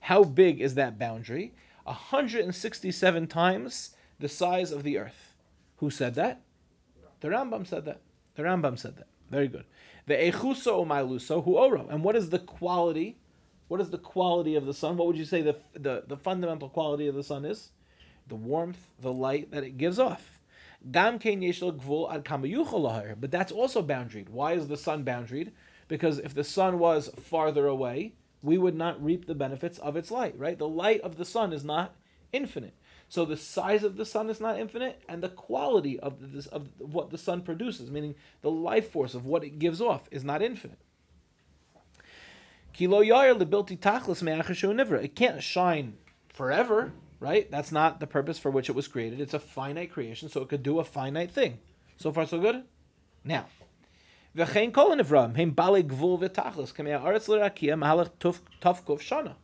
How 0.00 0.24
big 0.24 0.60
is 0.60 0.74
that 0.74 0.98
boundary? 0.98 1.54
167 1.84 3.26
times 3.26 3.94
the 4.18 4.28
size 4.28 4.72
of 4.72 4.82
the 4.82 4.98
earth. 4.98 5.34
Who 5.76 5.90
said 5.90 6.14
that? 6.16 6.40
The 7.20 7.28
Rambam 7.28 7.66
said 7.66 7.84
that. 7.84 8.00
The 8.34 8.42
Rambam 8.42 8.78
said 8.78 8.96
that. 8.96 9.06
Very 9.30 9.48
good. 9.48 9.64
The 10.06 10.14
echuso 10.14 10.84
omailuso 10.84 11.44
hu 11.44 11.56
oro. 11.56 11.86
And 11.88 12.02
what 12.02 12.16
is 12.16 12.30
the 12.30 12.38
quality? 12.38 13.16
What 13.68 13.80
is 13.80 13.90
the 13.90 13.98
quality 13.98 14.56
of 14.56 14.66
the 14.66 14.74
sun? 14.74 14.96
What 14.96 15.06
would 15.06 15.16
you 15.16 15.24
say 15.24 15.42
the, 15.42 15.56
the, 15.74 16.04
the 16.06 16.16
fundamental 16.16 16.68
quality 16.68 17.06
of 17.06 17.14
the 17.14 17.22
sun 17.22 17.44
is? 17.44 17.70
The 18.28 18.34
warmth, 18.36 18.90
the 19.00 19.12
light 19.12 19.50
that 19.52 19.64
it 19.64 19.78
gives 19.78 19.98
off. 19.98 20.40
But 20.82 20.92
that's 20.92 21.12
also 23.52 23.82
boundaried. 23.82 24.28
Why 24.28 24.52
is 24.54 24.66
the 24.66 24.76
sun 24.76 25.04
boundaried? 25.04 25.52
Because 25.88 26.18
if 26.18 26.34
the 26.34 26.44
sun 26.44 26.78
was 26.78 27.10
farther 27.20 27.66
away, 27.66 28.14
we 28.42 28.58
would 28.58 28.74
not 28.74 29.02
reap 29.02 29.26
the 29.26 29.34
benefits 29.34 29.78
of 29.78 29.96
its 29.96 30.10
light, 30.10 30.38
right? 30.38 30.58
The 30.58 30.68
light 30.68 31.00
of 31.02 31.16
the 31.16 31.24
sun 31.24 31.52
is 31.52 31.64
not 31.64 31.94
infinite. 32.32 32.74
So 33.08 33.24
the 33.24 33.36
size 33.36 33.82
of 33.82 33.96
the 33.96 34.04
sun 34.04 34.30
is 34.30 34.40
not 34.40 34.58
infinite, 34.58 35.02
and 35.08 35.22
the 35.22 35.28
quality 35.28 35.98
of 35.98 36.32
this, 36.32 36.46
of 36.46 36.68
what 36.78 37.10
the 37.10 37.18
sun 37.18 37.42
produces, 37.42 37.90
meaning 37.90 38.14
the 38.42 38.50
life 38.50 38.92
force 38.92 39.14
of 39.14 39.26
what 39.26 39.42
it 39.42 39.58
gives 39.58 39.80
off, 39.80 40.02
is 40.10 40.22
not 40.22 40.42
infinite. 40.42 40.78
Kilo 42.72 43.02
yair 43.02 43.36
lebilti 43.36 43.76
tachlis 43.76 44.22
nivra. 44.22 45.02
It 45.02 45.16
can't 45.16 45.42
shine 45.42 45.96
forever, 46.28 46.92
right? 47.18 47.50
That's 47.50 47.72
not 47.72 47.98
the 47.98 48.06
purpose 48.06 48.38
for 48.38 48.50
which 48.50 48.68
it 48.68 48.76
was 48.76 48.86
created. 48.86 49.20
It's 49.20 49.34
a 49.34 49.40
finite 49.40 49.92
creation, 49.92 50.28
so 50.28 50.40
it 50.40 50.48
could 50.48 50.62
do 50.62 50.78
a 50.78 50.84
finite 50.84 51.32
thing. 51.32 51.58
So 51.96 52.12
far, 52.12 52.26
so 52.26 52.38
good. 52.38 52.62
Now, 53.24 53.46
v'chein 54.36 54.72
kol 54.72 54.94
nivram 54.96 55.34
hem 55.36 55.50
bale 55.50 55.82
gvul 55.82 56.18
v'tachlis 56.20 56.72
kamei 56.74 56.98
haaretz 57.00 57.28
l'rakia 57.28 57.76
mahalach 57.76 58.10
tufkuf 58.60 59.00
shana. 59.00 59.34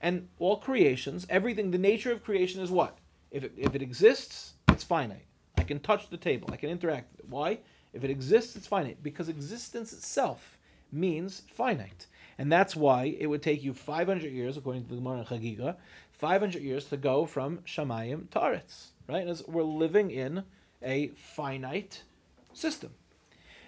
And 0.00 0.28
all 0.38 0.58
creations, 0.58 1.26
everything, 1.30 1.70
the 1.70 1.78
nature 1.78 2.12
of 2.12 2.22
creation 2.22 2.62
is 2.62 2.70
what? 2.70 2.98
If 3.30 3.44
it, 3.44 3.52
if 3.56 3.74
it 3.74 3.82
exists, 3.82 4.54
it's 4.68 4.84
finite. 4.84 5.26
I 5.56 5.64
can 5.64 5.80
touch 5.80 6.10
the 6.10 6.16
table. 6.16 6.50
I 6.52 6.56
can 6.56 6.70
interact 6.70 7.10
with 7.12 7.20
it. 7.20 7.30
Why? 7.30 7.58
If 7.92 8.04
it 8.04 8.10
exists, 8.10 8.56
it's 8.56 8.66
finite. 8.66 9.02
Because 9.02 9.28
existence 9.28 9.92
itself 9.92 10.58
means 10.92 11.42
finite. 11.54 12.06
And 12.38 12.52
that's 12.52 12.76
why 12.76 13.16
it 13.18 13.26
would 13.26 13.42
take 13.42 13.64
you 13.64 13.72
500 13.72 14.30
years, 14.30 14.56
according 14.56 14.84
to 14.84 14.90
the 14.90 14.96
Gemara 14.96 15.18
and 15.18 15.26
Chagiga, 15.26 15.76
500 16.12 16.62
years 16.62 16.84
to 16.86 16.96
go 16.96 17.26
from 17.26 17.58
Shamayim 17.66 18.30
to 18.30 18.38
Aretz. 18.38 18.88
Right? 19.08 19.26
As 19.26 19.46
we're 19.48 19.62
living 19.62 20.10
in 20.10 20.44
a 20.82 21.08
finite 21.08 22.02
system. 22.52 22.92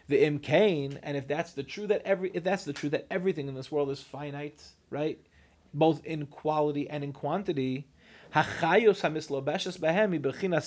The 0.08 0.24
imkain, 0.24 0.98
and 1.02 1.16
if 1.16 1.28
that's 1.28 1.52
the 1.52 1.62
true 1.62 1.86
that 1.88 2.02
every 2.04 2.30
if 2.32 2.42
that's 2.42 2.64
the 2.64 2.72
true 2.72 2.88
that 2.90 3.06
everything 3.10 3.48
in 3.48 3.54
this 3.54 3.70
world 3.70 3.90
is 3.90 4.02
finite, 4.02 4.62
right? 4.90 5.18
Both 5.74 6.04
in 6.06 6.26
quality 6.26 6.88
and 6.88 7.04
in 7.04 7.12
quantity, 7.12 7.86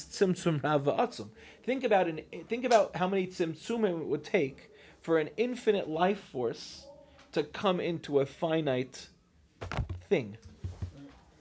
tzimtzum 0.10 1.27
Think 1.63 1.83
about 1.83 2.07
an, 2.07 2.21
think 2.48 2.65
about 2.65 2.95
how 2.95 3.07
many 3.07 3.27
tzimtzumim 3.27 4.01
it 4.01 4.07
would 4.07 4.24
take 4.24 4.71
for 5.01 5.17
an 5.17 5.29
infinite 5.38 5.89
life 5.89 6.19
force 6.31 6.86
to 7.31 7.43
come 7.43 7.79
into 7.79 8.19
a 8.19 8.25
finite 8.25 9.07
thing. 10.10 10.38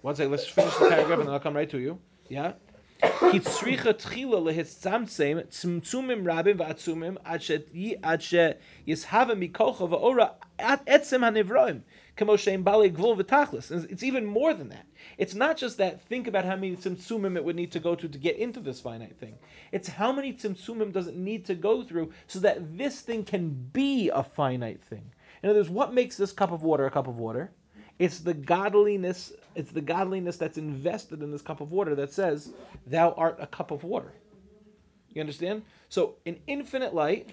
One 0.03 0.15
second, 0.15 0.31
let's 0.31 0.47
finish 0.47 0.75
the 0.75 0.89
paragraph 0.89 1.19
and 1.19 1.29
then 1.29 1.35
I'll 1.35 1.41
come 1.41 1.55
right 1.55 1.69
to 1.71 1.79
you. 1.79 1.99
Yeah? 2.29 2.53
It's 13.71 14.03
even 14.03 14.27
more 14.27 14.53
than 14.53 14.69
that. 14.69 14.87
It's 15.17 15.35
not 15.35 15.57
just 15.57 15.79
that. 15.79 16.03
Think 16.03 16.27
about 16.27 16.45
how 16.45 16.57
many 16.57 16.77
tzimtzumim 16.77 17.37
it 17.37 17.45
would 17.45 17.57
need 17.57 17.73
to 17.73 17.81
go 17.81 17.95
through 17.95 18.11
to 18.11 18.19
get 18.19 18.37
into 18.37 18.61
this 18.61 18.81
finite 18.81 19.17
thing. 19.17 19.39
It's 19.73 19.89
how 19.89 20.13
many 20.13 20.35
tzimtzumim 20.35 20.93
does 20.93 21.07
it 21.07 21.17
need 21.17 21.47
to 21.47 21.55
go 21.55 21.83
through 21.83 22.13
so 22.27 22.41
that 22.41 22.77
this 22.77 23.01
thing 23.01 23.25
can 23.25 23.51
be 23.73 24.11
a 24.11 24.23
finite 24.23 24.83
thing. 24.83 25.11
In 25.43 25.49
other 25.49 25.61
words, 25.61 25.71
what 25.71 25.95
makes 25.95 26.19
this 26.19 26.33
cup 26.33 26.53
of 26.53 26.63
water 26.63 26.85
a 26.85 26.91
cup 26.91 27.09
of 27.09 27.17
water? 27.17 27.51
It's 28.01 28.21
the 28.21 28.33
godliness. 28.33 29.35
It's 29.55 29.73
the 29.73 29.83
godliness 29.83 30.39
that's 30.39 30.57
invested 30.57 31.23
in 31.23 31.31
this 31.31 31.43
cup 31.43 31.61
of 31.61 31.71
water 31.71 31.95
that 31.97 32.15
says, 32.15 32.51
"Thou 32.87 33.13
art 33.13 33.37
a 33.39 33.47
cup 33.47 33.71
of 33.71 33.85
water." 33.85 34.11
You 35.11 35.21
understand? 35.21 35.63
So, 35.91 36.17
an 36.25 36.41
infinite 36.47 36.95
light. 36.95 37.29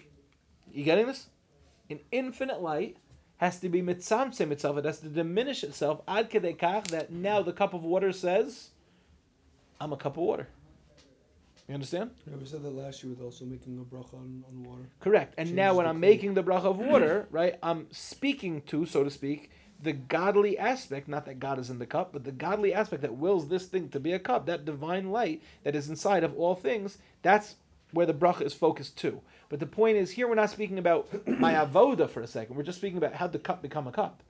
You 0.74 0.83
getting 0.83 1.07
this? 1.07 1.27
An 1.89 2.01
infinite 2.12 2.62
light 2.62 2.97
has 3.38 3.62
to 3.62 3.69
be 3.69 3.81
mitzamtzim 3.81 4.51
itself. 4.51 4.77
It 4.77 4.83
has 4.83 5.00
to 5.00 5.07
diminish 5.07 5.63
itself 5.63 6.01
ad 6.05 6.29
kedekach 6.29 6.88
that 6.88 7.13
now 7.13 7.41
the 7.41 7.53
cup 7.53 7.74
of 7.74 7.86
water 7.86 8.12
says, 8.12 8.71
"I'm 9.79 9.93
a 9.93 9.97
cup 9.97 10.17
of 10.17 10.24
water." 10.24 10.50
You 11.69 11.75
understand? 11.75 12.12
Yeah, 12.25 12.36
we 12.36 12.45
said 12.45 12.63
that 12.63 12.71
last 12.71 13.03
year 13.03 13.13
with 13.13 13.21
also 13.21 13.45
making 13.45 13.79
a 13.79 13.95
bracha 13.95 14.15
on, 14.15 14.43
on 14.50 14.63
water. 14.63 14.83
Correct. 15.00 15.33
And 15.38 15.53
now 15.55 15.75
when 15.75 15.86
I'm 15.86 16.00
making 16.01 16.33
the 16.33 16.43
bracha 16.43 16.65
of 16.65 16.77
water, 16.77 17.25
right, 17.31 17.55
I'm 17.63 17.88
speaking 17.91 18.62
to, 18.63 18.86
so 18.86 19.05
to 19.05 19.09
speak, 19.09 19.51
the 19.81 19.93
godly 19.93 20.57
aspect, 20.57 21.07
not 21.07 21.25
that 21.25 21.39
God 21.39 21.60
is 21.60 21.69
in 21.69 21.79
the 21.79 21.86
cup, 21.86 22.12
but 22.12 22.24
the 22.24 22.31
godly 22.31 22.74
aspect 22.74 23.01
that 23.03 23.15
wills 23.15 23.48
this 23.48 23.67
thing 23.67 23.89
to 23.89 24.00
be 24.00 24.13
a 24.13 24.19
cup, 24.19 24.46
that 24.46 24.65
divine 24.65 25.12
light 25.12 25.43
that 25.63 25.75
is 25.75 25.89
inside 25.89 26.24
of 26.24 26.36
all 26.36 26.55
things, 26.55 26.98
that's 27.22 27.55
where 27.91 28.05
the 28.05 28.13
bracha 28.13 28.41
is 28.41 28.53
focused 28.53 28.98
to. 28.98 29.22
But 29.50 29.60
the 29.60 29.65
point 29.65 29.98
is, 29.98 30.12
here 30.12 30.27
we're 30.27 30.36
not 30.36 30.50
speaking 30.50 30.79
about 30.79 31.07
my 31.39 31.53
avoda 31.53 32.10
for 32.10 32.22
a 32.22 32.27
second. 32.27 32.55
We're 32.55 32.63
just 32.63 32.79
speaking 32.79 32.98
about 32.98 33.13
how 33.13 33.27
the 33.27 33.39
cup 33.39 33.62
become 33.62 33.88
a 33.88 33.91
cup. 33.91 34.24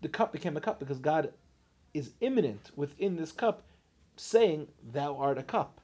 The 0.00 0.08
cup 0.08 0.32
became 0.32 0.56
a 0.56 0.60
cup 0.60 0.78
because 0.78 0.98
God 0.98 1.32
is 1.94 2.12
imminent 2.20 2.70
within 2.76 3.16
this 3.16 3.32
cup, 3.32 3.62
saying, 4.16 4.68
"Thou 4.92 5.16
art 5.16 5.38
a 5.38 5.42
cup." 5.42 5.80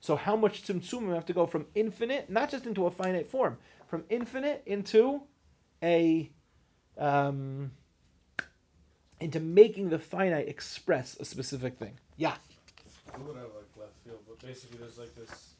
So 0.00 0.16
how 0.16 0.34
much 0.34 0.62
tzimtzumim 0.62 1.14
have 1.14 1.26
to 1.26 1.34
go 1.34 1.46
from 1.46 1.66
infinite, 1.74 2.30
not 2.30 2.50
just 2.50 2.64
into 2.64 2.86
a 2.86 2.90
finite 2.90 3.28
form, 3.28 3.58
from 3.88 4.04
infinite 4.08 4.62
into 4.64 5.20
a 5.82 6.30
um, 6.96 7.70
into 9.20 9.40
making 9.40 9.90
the 9.90 9.98
finite 9.98 10.48
express 10.48 11.16
a 11.20 11.24
specific 11.24 11.78
thing. 11.78 11.92
Yeah. 12.16 12.34
A 13.14 13.18
little 13.18 13.34
bit 13.34 13.42
like 13.42 13.76
left 13.76 13.92
field, 14.04 14.20
but 14.26 14.40
basically 14.40 14.78
there's 14.78 14.98
like 14.98 15.14
this 15.14 15.54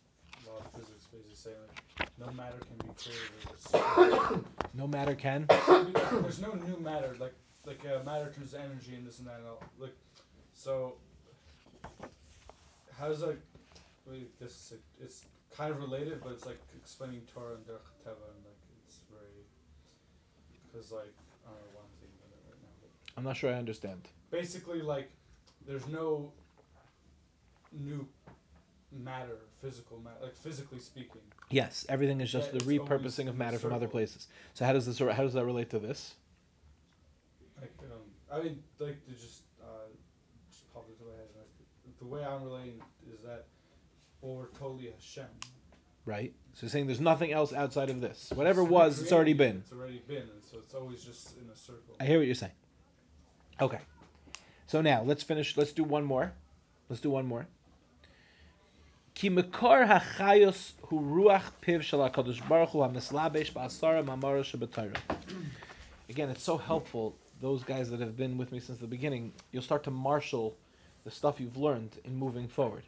law 0.46 0.58
of 0.58 0.72
physics 0.72 1.06
basically 1.12 1.34
saying 1.34 1.56
like 1.98 2.08
no 2.18 2.32
matter 2.32 2.56
can 2.58 2.76
be 2.86 2.94
created. 2.96 4.44
No 4.72 4.86
matter 4.86 5.14
can. 5.14 5.46
there's 5.48 6.40
no 6.40 6.52
new 6.52 6.78
matter 6.78 7.16
like 7.18 7.34
like 7.66 7.80
uh, 7.84 8.02
matter 8.04 8.32
turns 8.34 8.52
to 8.52 8.60
energy 8.60 8.94
and 8.94 9.06
this 9.06 9.18
and 9.18 9.28
that 9.28 9.38
and 9.38 9.46
all. 9.48 9.62
Like 9.78 9.94
so, 10.54 10.94
how 12.98 13.08
does 13.08 13.22
like 13.22 13.40
wait, 14.06 14.38
this 14.38 14.72
it's 15.02 15.22
kind 15.50 15.70
of 15.72 15.80
related, 15.80 16.20
but 16.22 16.32
it's 16.32 16.46
like 16.46 16.60
explaining 16.76 17.22
Torah 17.32 17.54
and 17.54 17.64
Derech 17.66 17.90
Teva 18.06 18.24
and 18.32 18.40
like 18.46 18.62
it's 18.86 19.00
very 19.10 19.42
because 20.70 20.92
like 20.92 21.12
I 21.44 21.50
don't 21.50 21.60
know 21.60 21.72
why 21.74 21.82
I'm 21.82 21.94
thinking 22.00 22.18
about 22.22 22.32
it 22.38 22.42
right 22.46 22.62
now, 22.62 22.74
but 22.80 22.92
I'm 23.16 23.24
not 23.24 23.36
sure 23.36 23.52
I 23.52 23.58
understand. 23.58 24.08
basically 24.30 24.80
like 24.82 25.10
there's 25.66 25.86
no 25.88 26.32
new 27.72 28.06
matter, 28.92 29.36
physical 29.60 29.98
matter, 30.00 30.16
like 30.22 30.36
physically 30.36 30.78
speaking. 30.78 31.20
Yes, 31.50 31.84
everything 31.88 32.20
is 32.20 32.30
just 32.30 32.52
Yeah, 32.52 32.58
the 32.58 32.78
repurposing 32.78 33.28
of 33.28 33.36
matter 33.36 33.58
from 33.58 33.72
other 33.72 33.88
places. 33.88 34.28
So 34.54 34.64
how 34.64 34.72
does 34.72 34.86
this 34.86 34.98
how 34.98 35.22
does 35.22 35.34
that 35.34 35.44
relate 35.44 35.70
to 35.70 35.78
this? 35.78 36.14
Like 37.60 37.74
um, 37.84 38.00
I 38.32 38.42
mean, 38.42 38.62
like 38.78 39.04
to 39.04 39.12
just 39.12 39.42
uh, 39.62 39.88
just 40.50 40.72
popped 40.72 40.90
into 40.90 41.04
my 41.04 41.16
head. 41.16 41.28
The 41.98 42.06
way 42.06 42.24
I'm 42.24 42.42
relating 42.42 42.80
is 43.12 43.20
that 43.22 43.44
well, 44.22 44.36
we're 44.36 44.46
totally 44.58 44.90
Hashem. 44.90 45.26
Right. 46.06 46.32
So 46.54 46.64
you're 46.64 46.70
saying 46.70 46.86
there's 46.86 47.00
nothing 47.00 47.32
else 47.32 47.52
outside 47.52 47.90
of 47.90 48.00
this. 48.00 48.32
Whatever 48.34 48.62
It's 48.62 48.70
was, 48.70 49.02
it's 49.02 49.12
already 49.12 49.34
been. 49.34 49.58
It's 49.58 49.72
already 49.72 50.02
been, 50.08 50.22
and 50.22 50.42
so 50.50 50.58
it's 50.58 50.74
always 50.74 51.04
just 51.04 51.36
in 51.36 51.48
a 51.50 51.56
circle. 51.56 51.94
I 52.00 52.04
hear 52.04 52.18
what 52.18 52.26
you're 52.26 52.34
saying. 52.34 52.52
Okay. 53.60 53.78
So 54.66 54.80
now 54.80 55.02
let's 55.02 55.22
finish. 55.22 55.56
Let's 55.56 55.72
do 55.72 55.84
one 55.84 56.04
more. 56.04 56.32
Let's 56.88 57.02
do 57.02 57.10
one 57.10 57.26
more. 57.26 57.46
Ki 59.14 59.28
mekor 59.28 59.86
hachayos 59.86 60.72
hu 60.82 61.00
ruach 61.00 61.42
piv 61.62 61.82
shel 61.82 62.00
HaKadosh 62.00 62.48
Baruch 62.48 62.70
Hu 62.70 62.78
ba'asara 62.78 64.02
shebetorah. 64.04 64.96
Again, 66.08 66.30
it's 66.30 66.42
so 66.42 66.56
helpful. 66.56 67.14
Those 67.40 67.62
guys 67.62 67.90
that 67.90 68.00
have 68.00 68.16
been 68.16 68.38
with 68.38 68.50
me 68.50 68.60
since 68.60 68.78
the 68.78 68.86
beginning, 68.86 69.32
you'll 69.52 69.62
start 69.62 69.84
to 69.84 69.90
marshal 69.90 70.56
the 71.04 71.10
stuff 71.10 71.38
you've 71.40 71.56
learned 71.56 71.90
in 72.04 72.16
moving 72.16 72.48
forward. 72.48 72.82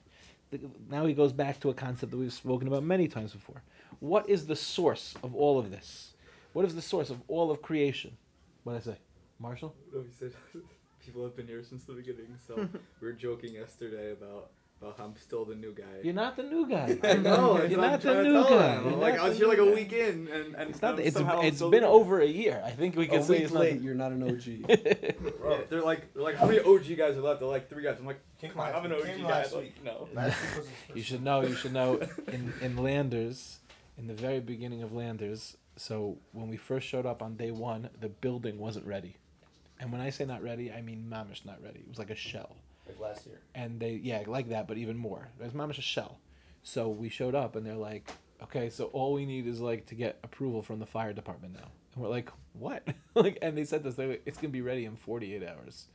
Now 0.90 1.06
he 1.06 1.14
goes 1.14 1.32
back 1.32 1.60
to 1.60 1.70
a 1.70 1.74
concept 1.74 2.12
that 2.12 2.18
we've 2.18 2.32
spoken 2.32 2.68
about 2.68 2.82
many 2.82 3.08
times 3.08 3.32
before. 3.32 3.62
What 4.00 4.28
is 4.28 4.46
the 4.46 4.56
source 4.56 5.14
of 5.22 5.34
all 5.34 5.58
of 5.58 5.70
this? 5.70 6.12
What 6.52 6.64
is 6.64 6.74
the 6.74 6.82
source 6.82 7.10
of 7.10 7.20
all 7.28 7.50
of 7.50 7.62
creation? 7.62 8.16
What 8.64 8.76
I 8.76 8.80
say? 8.80 8.96
Marshall? 9.42 9.74
No, 9.92 10.00
he 10.02 10.12
said 10.18 10.32
people 11.04 11.22
have 11.24 11.36
been 11.36 11.46
here 11.48 11.62
since 11.62 11.82
the 11.84 11.92
beginning. 11.92 12.28
So 12.46 12.54
we 13.00 13.06
were 13.06 13.12
joking 13.12 13.52
yesterday 13.54 14.12
about 14.12 14.50
about 14.80 14.98
how 14.98 15.04
I'm 15.04 15.16
still 15.16 15.44
the 15.44 15.54
new 15.54 15.72
guy. 15.72 15.84
You're 16.02 16.12
not 16.14 16.34
the 16.36 16.42
new 16.42 16.68
guy. 16.68 16.98
I 17.04 17.14
know. 17.14 17.56
You're 17.58 17.66
You're 17.66 17.80
not 17.80 17.90
not 17.92 18.00
the 18.02 18.22
new 18.24 18.42
guy. 18.42 18.74
You're 18.82 18.92
I'm 18.94 19.00
like, 19.00 19.16
I 19.18 19.28
was 19.28 19.38
here 19.38 19.46
like 19.46 19.58
a 19.58 19.64
guy. 19.64 19.74
week 19.74 19.92
in, 19.92 20.26
and, 20.26 20.56
and 20.56 20.70
It's 20.70 20.82
not. 20.82 20.94
um, 20.94 21.00
It's 21.00 21.16
somehow 21.16 21.40
I'm 21.40 21.70
been 21.70 21.82
the- 21.82 21.86
over 21.86 22.20
a 22.20 22.26
year. 22.26 22.60
I 22.66 22.70
think 22.72 22.96
we 22.96 23.04
A 23.04 23.08
can 23.08 23.22
say 23.22 23.34
week 23.34 23.42
it's 23.44 23.52
late, 23.52 23.74
not. 23.74 23.82
you're 23.84 23.94
not 23.94 24.10
an 24.10 24.22
OG. 24.24 24.46
Yeah, 24.46 25.58
they're 25.70 25.82
like, 25.82 26.12
they're 26.14 26.22
like, 26.24 26.34
how 26.36 26.46
many 26.46 26.58
OG 26.60 26.96
guys 26.96 27.16
are 27.16 27.20
left? 27.20 27.38
They're 27.40 27.48
like 27.48 27.68
three 27.68 27.84
guys. 27.84 27.96
I'm 28.00 28.06
like, 28.06 28.18
come 28.40 28.58
on, 28.58 28.74
I'm 28.74 28.84
an. 28.84 28.92
OG 28.92 29.06
guy. 29.22 29.46
Like, 29.54 29.72
no. 29.84 30.08
Last 30.14 30.40
week 30.42 30.56
was 30.58 30.66
a 30.66 30.96
You 30.96 31.02
should 31.04 31.22
know. 31.22 31.42
You 31.42 31.54
should 31.54 31.72
know. 31.72 32.00
In 32.28 32.52
in 32.60 32.76
Landers, 32.76 33.60
in 33.98 34.08
the 34.08 34.14
very 34.14 34.40
beginning 34.40 34.82
of 34.82 34.92
Landers, 34.92 35.56
so 35.76 36.18
when 36.32 36.48
we 36.48 36.56
first 36.56 36.88
showed 36.88 37.06
up 37.06 37.22
on 37.22 37.36
day 37.36 37.52
one, 37.52 37.88
the 38.00 38.08
building 38.08 38.58
wasn't 38.58 38.84
ready. 38.86 39.14
And 39.82 39.92
when 39.92 40.00
I 40.00 40.10
say 40.10 40.24
not 40.24 40.42
ready, 40.42 40.72
I 40.72 40.82
mean 40.82 41.06
mamish 41.10 41.44
not 41.44 41.62
ready. 41.62 41.80
It 41.80 41.88
was 41.88 41.98
like 41.98 42.10
a 42.10 42.16
shell. 42.16 42.56
like 42.86 43.00
last 43.00 43.26
year. 43.26 43.42
and 43.54 43.80
they 43.80 43.92
yeah 44.02 44.22
like 44.26 44.48
that 44.50 44.66
but 44.68 44.78
even 44.78 44.96
more 44.98 45.28
there's 45.40 45.52
mamish 45.52 45.78
a 45.78 45.82
shell 45.82 46.20
so 46.62 46.88
we 46.88 47.08
showed 47.10 47.34
up 47.34 47.56
and 47.56 47.66
they're 47.66 47.76
like 47.76 48.10
okay 48.42 48.70
so 48.70 48.86
all 48.86 49.12
we 49.12 49.26
need 49.26 49.46
is 49.46 49.60
like 49.60 49.86
to 49.86 49.94
get 49.94 50.18
approval 50.24 50.62
from 50.62 50.78
the 50.80 50.86
fire 50.86 51.12
department 51.12 51.54
now 51.54 51.70
and 51.94 52.02
we're 52.02 52.10
like 52.10 52.30
what 52.54 52.86
like 53.14 53.38
and 53.42 53.56
they 53.58 53.64
said 53.64 53.84
this 53.84 53.94
they, 53.96 54.20
it's 54.26 54.38
gonna 54.38 54.52
be 54.52 54.62
ready 54.62 54.84
in 54.86 54.96
48 54.96 55.42
hours 55.44 55.88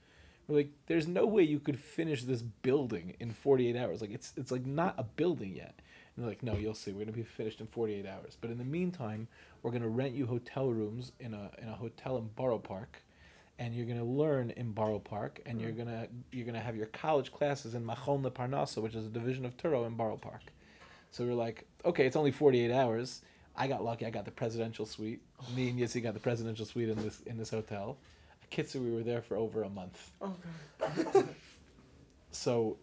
We're 0.48 0.58
like, 0.58 0.72
there's 0.88 1.08
no 1.08 1.26
way 1.26 1.44
you 1.44 1.60
could 1.60 1.80
finish 1.80 2.24
this 2.24 2.42
building 2.42 3.16
in 3.20 3.32
48 3.32 3.76
hours. 3.78 4.02
Like 4.02 4.12
it's 4.14 4.34
it's 4.38 4.52
like 4.52 4.66
not 4.66 4.96
a 4.98 5.04
building 5.04 5.56
yet. 5.56 5.76
And 6.16 6.24
they're 6.24 6.30
like, 6.34 6.44
no, 6.44 6.58
you'll 6.58 6.74
see. 6.76 6.94
We're 6.94 7.06
gonna 7.06 7.12
be 7.24 7.24
finished 7.24 7.62
in 7.62 7.68
48 7.68 8.06
hours. 8.08 8.38
But 8.42 8.52
in 8.52 8.58
the 8.58 8.64
meantime, 8.80 9.28
we're 9.62 9.72
gonna 9.72 9.90
rent 10.02 10.16
you 10.16 10.26
hotel 10.26 10.70
rooms 10.72 11.12
in 11.20 11.34
a 11.34 11.52
in 11.62 11.68
a 11.70 11.76
hotel 11.76 12.18
in 12.18 12.28
Borough 12.36 12.60
Park, 12.74 13.04
and 13.60 13.74
you're 13.74 13.86
gonna 13.86 14.04
learn 14.04 14.52
in 14.52 14.72
Borough 14.72 15.00
Park, 15.00 15.42
and 15.46 15.60
you're 15.60 15.72
mm-hmm. 15.72 15.86
gonna 15.86 16.08
you're 16.32 16.46
gonna 16.46 16.62
have 16.62 16.76
your 16.76 16.88
college 16.88 17.32
classes 17.32 17.76
in 17.76 17.86
Machon 17.86 18.24
Le 18.24 18.32
Parnassa, 18.32 18.82
which 18.82 18.96
is 18.96 19.06
a 19.06 19.10
division 19.10 19.46
of 19.46 19.58
Touro 19.58 19.86
in 19.88 19.96
Borough 19.96 20.18
Park. 20.18 20.42
So 21.12 21.26
we're 21.26 21.34
like, 21.34 21.66
okay, 21.86 22.06
it's 22.06 22.16
only 22.16 22.32
48 22.32 22.72
hours. 22.72 23.22
I 23.56 23.68
got 23.68 23.84
lucky. 23.84 24.06
I 24.06 24.12
got 24.12 24.26
the 24.26 24.32
presidential 24.32 24.86
suite. 24.86 25.22
Me 25.56 25.70
and 25.70 25.80
Yissi 25.80 26.04
got 26.04 26.14
the 26.14 26.20
presidential 26.20 26.66
suite 26.66 26.90
in 26.90 26.98
this 26.98 27.22
in 27.22 27.38
this 27.38 27.50
hotel. 27.50 27.98
Kitsu, 28.52 28.82
we 28.82 28.92
were 28.92 29.04
there 29.04 29.22
for 29.22 29.36
over 29.36 29.64
a 29.64 29.70
month. 29.70 30.12
Oh 30.22 30.36
god. 30.80 31.28
So 32.32 32.78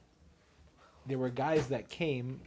there 1.07 1.19
were 1.19 1.31
guys 1.31 1.69
that 1.69 1.89
came 1.89 2.41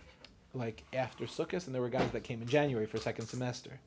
like 0.54 0.84
after 0.94 1.26
Sukkot, 1.26 1.66
and 1.66 1.74
there 1.74 1.82
were 1.82 1.90
guys 1.90 2.12
that 2.12 2.24
came 2.24 2.42
in 2.42 2.48
January 2.48 2.86
for 2.86 2.98
second 2.98 3.28
semester. 3.28 3.80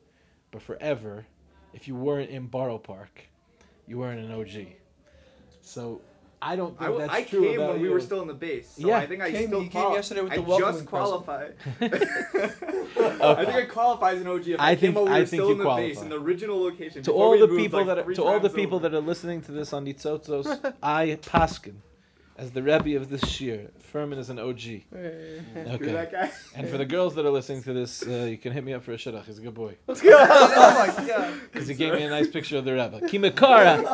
But 0.51 0.63
forever, 0.63 1.27
if 1.75 1.87
you 1.87 1.95
weren't 1.95 2.31
in 2.31 2.47
Borough 2.47 2.79
Park, 2.79 3.29
you 3.87 3.99
weren't 3.99 4.21
an 4.21 4.33
OG. 4.33 4.67
So 5.63 6.01
I 6.43 6.57
don't 6.57 6.75
I, 6.79 6.85
think 6.87 6.91
w- 6.93 7.01
that's 7.01 7.13
I 7.13 7.25
true 7.25 7.43
came 7.43 7.61
about 7.61 7.73
when 7.75 7.83
we 7.83 7.89
were 7.91 8.01
still 8.01 8.23
in 8.23 8.29
the 8.29 8.35
base. 8.35 8.69
So 8.79 8.89
Yeah. 8.89 8.97
I 8.99 9.07
think 9.07 9.21
I 9.23 9.31
Came- 9.31 9.49
still 9.49 9.69
came 9.69 9.93
yesterday 9.93 10.23
with 10.23 10.33
I 10.33 10.37
the 10.37 10.43
welcoming 10.43 10.75
just 10.75 10.87
present. 10.87 11.27
qualify. 11.27 11.49
I 11.81 13.45
think 13.45 13.57
I 13.57 13.65
qualify 13.67 14.13
as 14.13 14.21
an 14.23 14.27
OG 14.27 14.49
if 14.49 14.61
I 14.61 14.71
I, 14.71 14.75
think- 14.75 14.81
came 14.81 14.95
while 14.95 15.05
we 15.05 15.11
I 15.11 15.21
were 15.21 15.27
think 15.27 15.41
still 15.41 15.47
you 15.49 15.53
in 15.53 15.59
the 15.59 15.65
base 15.65 15.97
qualify. 15.97 16.03
in 16.03 16.09
the 16.09 16.19
original 16.27 16.63
location. 16.63 17.03
to 17.03 17.13
all 17.13 17.39
the 17.39 17.49
people 17.49 17.85
that 17.85 17.99
are, 17.99 18.15
to 18.15 18.25
all 18.25 18.41
the 18.41 18.49
people 18.51 18.77
over. 18.79 18.89
that 18.89 18.97
are 18.97 19.01
listening 19.03 19.43
to 19.43 19.53
this 19.53 19.73
on 19.73 19.85
Nitzotzos, 19.85 20.75
I 20.83 21.19
Paskin, 21.23 21.75
as 22.41 22.51
the 22.53 22.63
Rebbe 22.63 22.97
of 22.97 23.11
this 23.11 23.21
shiur, 23.21 23.69
Furman 23.93 24.19
is 24.19 24.31
an 24.31 24.39
OG. 24.39 24.63
You're 24.63 24.83
Okay. 25.75 25.93
that 25.93 26.11
guy. 26.11 26.31
And 26.55 26.67
for 26.71 26.79
the 26.79 26.87
girls 26.87 27.15
that 27.17 27.27
are 27.27 27.31
listening 27.31 27.63
to 27.65 27.75
this, 27.75 28.03
uh, 28.07 28.27
you 28.31 28.39
can 28.39 28.53
hit 28.53 28.65
me 28.65 28.73
up 28.73 28.83
for 28.83 28.93
a 28.93 28.97
shidduch. 28.97 29.27
He's 29.27 29.39
a 29.39 29.43
good 29.43 29.53
boy. 29.53 29.77
oh 29.89 29.95
my 29.95 31.07
god. 31.07 31.35
Because 31.53 31.69
he 31.69 31.75
gave 31.75 31.93
me 31.93 32.05
a 32.05 32.09
nice 32.09 32.29
picture 32.29 32.57
of 32.57 32.65
the 32.65 32.73
Rebbe. 32.73 33.03
Kimakara. 33.03 33.85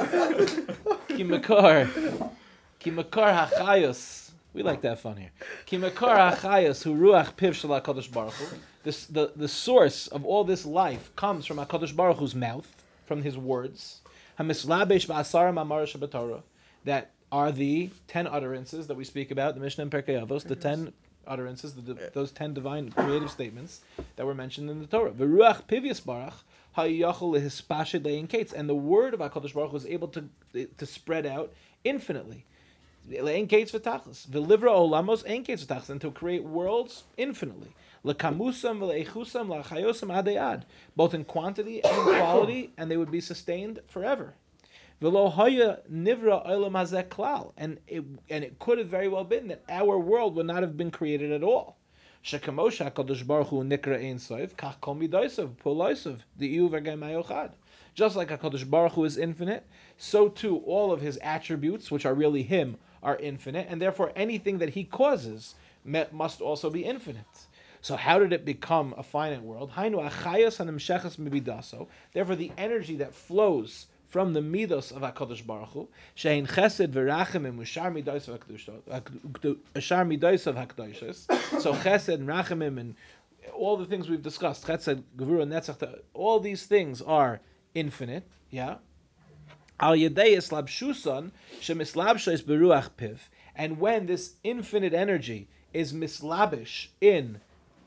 Kimakar. 1.08 2.30
Kimakar 2.80 3.48
hachayos. 3.48 4.30
We 4.54 4.62
like 4.62 4.80
that 4.82 5.00
fun 5.00 5.16
here. 5.16 5.32
Kimakar 5.66 6.32
hachayos 6.36 6.84
hu 6.84 6.94
ruach 6.94 7.34
piv 7.34 7.52
shel 7.52 7.70
HaKadosh 7.70 8.12
Baruch 8.12 8.34
Hu. 8.34 8.56
This, 8.84 9.06
the, 9.06 9.32
the 9.34 9.48
source 9.48 10.06
of 10.06 10.24
all 10.24 10.44
this 10.44 10.64
life 10.64 11.10
comes 11.16 11.46
from 11.46 11.56
HaKadosh 11.56 11.96
Baruch 11.96 12.18
Hu's 12.18 12.36
mouth, 12.36 12.68
from 13.06 13.22
his 13.22 13.36
words. 13.36 14.02
Hamislabesh 14.38 15.08
ba'asara 15.08 15.52
ma'amar 15.52 15.82
shabbatorah. 15.92 16.42
That 16.84 17.10
are 17.32 17.52
the 17.52 17.90
ten 18.06 18.26
utterances 18.26 18.86
that 18.86 18.96
we 18.96 19.04
speak 19.04 19.30
about, 19.30 19.54
the 19.54 19.60
Mishnah 19.60 19.82
and 19.82 19.90
Pirkei 19.90 20.24
Avos, 20.24 20.44
the 20.44 20.56
ten 20.56 20.92
utterances, 21.26 21.74
the, 21.74 22.10
those 22.14 22.30
ten 22.30 22.54
divine 22.54 22.90
creative 22.90 23.30
statements 23.30 23.80
that 24.14 24.24
were 24.24 24.34
mentioned 24.34 24.70
in 24.70 24.80
the 24.80 24.86
Torah. 24.86 25.10
V'ruach 25.10 25.66
pivius 25.66 26.00
barach 26.00 26.34
ha'yachol 26.74 27.34
lehispashid 27.34 28.02
le'in 28.02 28.28
kates. 28.28 28.52
And 28.52 28.68
the 28.68 28.74
word 28.74 29.14
of 29.14 29.20
HaKadosh 29.20 29.54
Baruch 29.54 29.72
was 29.72 29.86
able 29.86 30.08
to, 30.08 30.28
to 30.78 30.86
spread 30.86 31.26
out 31.26 31.52
infinitely. 31.82 32.44
Le'en 33.10 33.48
kates 33.48 33.72
v'tachlis. 33.72 34.28
V'livra 34.28 34.70
olamos 34.70 35.28
ein 35.28 35.42
kates 35.42 35.64
v'tachlis. 35.64 35.90
And 35.90 36.00
to 36.02 36.12
create 36.12 36.44
worlds 36.44 37.02
infinitely. 37.16 37.68
Lekamusam 38.04 38.78
v'leichusam 38.78 39.48
la'chayosam 39.48 40.22
adeyad. 40.22 40.62
Both 40.94 41.14
in 41.14 41.24
quantity 41.24 41.82
and 41.82 41.96
in 41.96 42.18
quality, 42.18 42.72
and 42.78 42.88
they 42.88 42.96
would 42.96 43.10
be 43.10 43.20
sustained 43.20 43.80
forever. 43.88 44.34
V'lo 45.02 45.30
nivra. 45.90 47.52
And 47.58 47.78
it, 47.86 48.02
and 48.30 48.44
it 48.44 48.58
could 48.58 48.78
have 48.78 48.88
very 48.88 49.08
well 49.08 49.24
been 49.24 49.48
that 49.48 49.62
our 49.68 49.98
world 49.98 50.36
would 50.36 50.46
not 50.46 50.62
have 50.62 50.78
been 50.78 50.90
created 50.90 51.32
at 51.32 51.42
all. 51.42 51.76
Just 52.22 52.46
like 52.46 52.56
HaKadosh 52.56 53.26
Baruch 58.70 58.92
Hu 58.94 59.04
is 59.04 59.18
infinite, 59.18 59.66
so 59.98 60.28
too 60.28 60.56
all 60.66 60.92
of 60.92 61.00
his 61.00 61.16
attributes, 61.18 61.90
which 61.90 62.06
are 62.06 62.14
really 62.14 62.42
him, 62.42 62.76
are 63.02 63.16
infinite, 63.16 63.66
and 63.68 63.80
therefore 63.80 64.12
anything 64.16 64.58
that 64.58 64.70
he 64.70 64.84
causes 64.84 65.54
must 65.84 66.40
also 66.40 66.70
be 66.70 66.84
infinite. 66.84 67.46
So 67.80 67.96
how 67.96 68.18
did 68.18 68.32
it 68.32 68.44
become 68.44 68.94
a 68.96 69.02
finite 69.02 69.42
world? 69.42 69.70
Therefore, 69.76 70.10
the 72.36 72.52
energy 72.58 72.96
that 72.96 73.14
flows 73.14 73.86
from 74.08 74.32
the 74.32 74.40
midos 74.40 74.92
of 74.92 75.02
Hakadosh 75.02 75.46
Baruch 75.46 75.68
Hu, 75.70 75.88
shein 76.16 76.46
chesed 76.46 76.92
v'rachim 76.92 77.46
and 77.46 77.58
ushar 77.58 77.92
midos 77.92 78.28
of 80.46 80.54
Hakdoshas. 80.56 81.60
So 81.60 81.72
chesed 81.74 82.14
and 82.14 82.78
and 82.78 82.94
all 83.54 83.76
the 83.76 83.86
things 83.86 84.08
we've 84.08 84.22
discussed, 84.22 84.66
chesed, 84.66 85.02
gevura, 85.16 85.46
netzach, 85.46 86.00
all 86.14 86.40
these 86.40 86.66
things 86.66 87.02
are 87.02 87.40
infinite. 87.74 88.24
Yeah. 88.50 88.76
Al 89.78 89.94
yedei 89.94 90.36
islabshusan 90.36 91.30
shemislabsha 91.60 92.42
beruach 92.42 92.90
piv. 92.96 93.18
And 93.54 93.78
when 93.80 94.06
this 94.06 94.34
infinite 94.42 94.94
energy 94.94 95.48
is 95.72 95.92
mislabish 95.92 96.88
in 97.00 97.40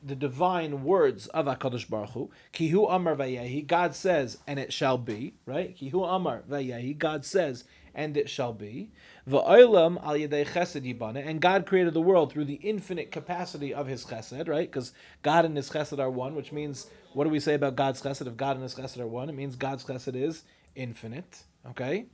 the 0.03 0.15
divine 0.15 0.83
words 0.83 1.27
of 1.27 1.45
Hakadosh 1.45 1.89
Baruch 1.89 2.09
Hu, 2.11 2.31
kihu 2.53 2.87
amar 2.89 3.15
vayehi, 3.15 3.65
God 3.65 3.95
says, 3.95 4.37
and 4.47 4.59
it 4.59 4.71
shall 4.71 4.97
be, 4.97 5.33
right? 5.45 5.75
Kihu 5.77 6.07
amar 6.07 6.43
vayehi, 6.49 6.97
God 6.97 7.25
says, 7.25 7.65
and 7.93 8.15
it 8.15 8.29
shall 8.29 8.53
be. 8.53 8.91
Va'olam 9.27 10.01
al 10.03 10.13
yedei 10.13 10.45
chesed 10.45 10.83
yibane, 10.83 11.25
and 11.25 11.41
God 11.41 11.65
created 11.65 11.93
the 11.93 12.01
world 12.01 12.31
through 12.31 12.45
the 12.45 12.55
infinite 12.55 13.11
capacity 13.11 13.73
of 13.73 13.87
His 13.87 14.05
chesed, 14.05 14.47
right? 14.47 14.71
Because 14.71 14.93
God 15.21 15.45
and 15.45 15.55
His 15.55 15.69
chesed 15.69 15.99
are 15.99 16.09
one, 16.09 16.35
which 16.35 16.51
means, 16.51 16.87
what 17.13 17.25
do 17.25 17.29
we 17.29 17.39
say 17.39 17.55
about 17.55 17.75
God's 17.75 18.01
chesed? 18.01 18.27
If 18.27 18.37
God 18.37 18.55
and 18.55 18.63
His 18.63 18.75
chesed 18.75 18.99
are 18.99 19.07
one, 19.07 19.29
it 19.29 19.35
means 19.35 19.55
God's 19.55 19.83
chesed 19.83 20.15
is 20.15 20.43
infinite, 20.75 21.43
okay? 21.69 22.05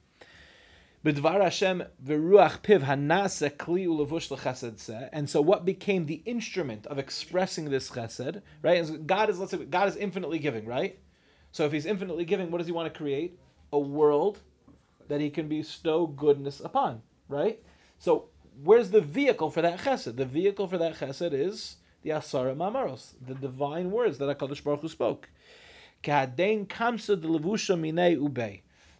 B'dvar 1.06 1.44
Hashem 1.44 1.84
v'ruach 2.04 2.64
piv 2.64 2.82
hanase 2.82 3.52
kli 3.52 3.86
ulevush 3.86 4.32
l'chesed. 4.32 5.10
And 5.14 5.30
so, 5.30 5.40
what 5.40 5.64
became 5.64 6.08
the 6.08 6.24
instrument 6.26 6.88
of 6.88 6.98
expressing 6.98 7.70
this 7.70 7.92
chesed? 7.92 8.42
Right? 8.64 9.06
God 9.06 9.30
is 9.30 9.38
let's 9.38 9.52
say 9.52 9.66
God 9.66 9.88
is 9.88 9.98
infinitely 9.98 10.40
giving, 10.40 10.66
right? 10.66 10.98
So, 11.52 11.64
if 11.66 11.72
He's 11.72 11.86
infinitely 11.86 12.26
giving, 12.26 12.50
what 12.50 12.58
does 12.58 12.66
He 12.66 12.74
want 12.74 12.92
to 12.92 12.98
create? 12.98 13.38
A 13.72 13.78
world 13.78 14.40
that 15.08 15.22
He 15.22 15.30
can 15.30 15.48
bestow 15.48 16.08
goodness 16.08 16.60
upon, 16.60 17.04
right? 17.30 17.62
So, 18.00 18.30
where's 18.64 18.90
the 18.90 19.02
vehicle 19.02 19.52
for 19.52 19.62
that 19.62 19.82
chesed? 19.82 20.16
The 20.16 20.26
vehicle 20.26 20.68
for 20.68 20.80
that 20.80 20.96
chesed 20.96 21.34
is 21.34 21.76
the 22.02 22.10
Asara 22.10 22.56
Mamaros, 22.56 23.14
the 23.28 23.36
divine 23.36 23.92
words 23.92 24.18
that 24.18 24.36
Hakadosh 24.36 24.64
Baruch 24.64 24.82
Hu 24.82 24.90
spoke. 24.90 25.30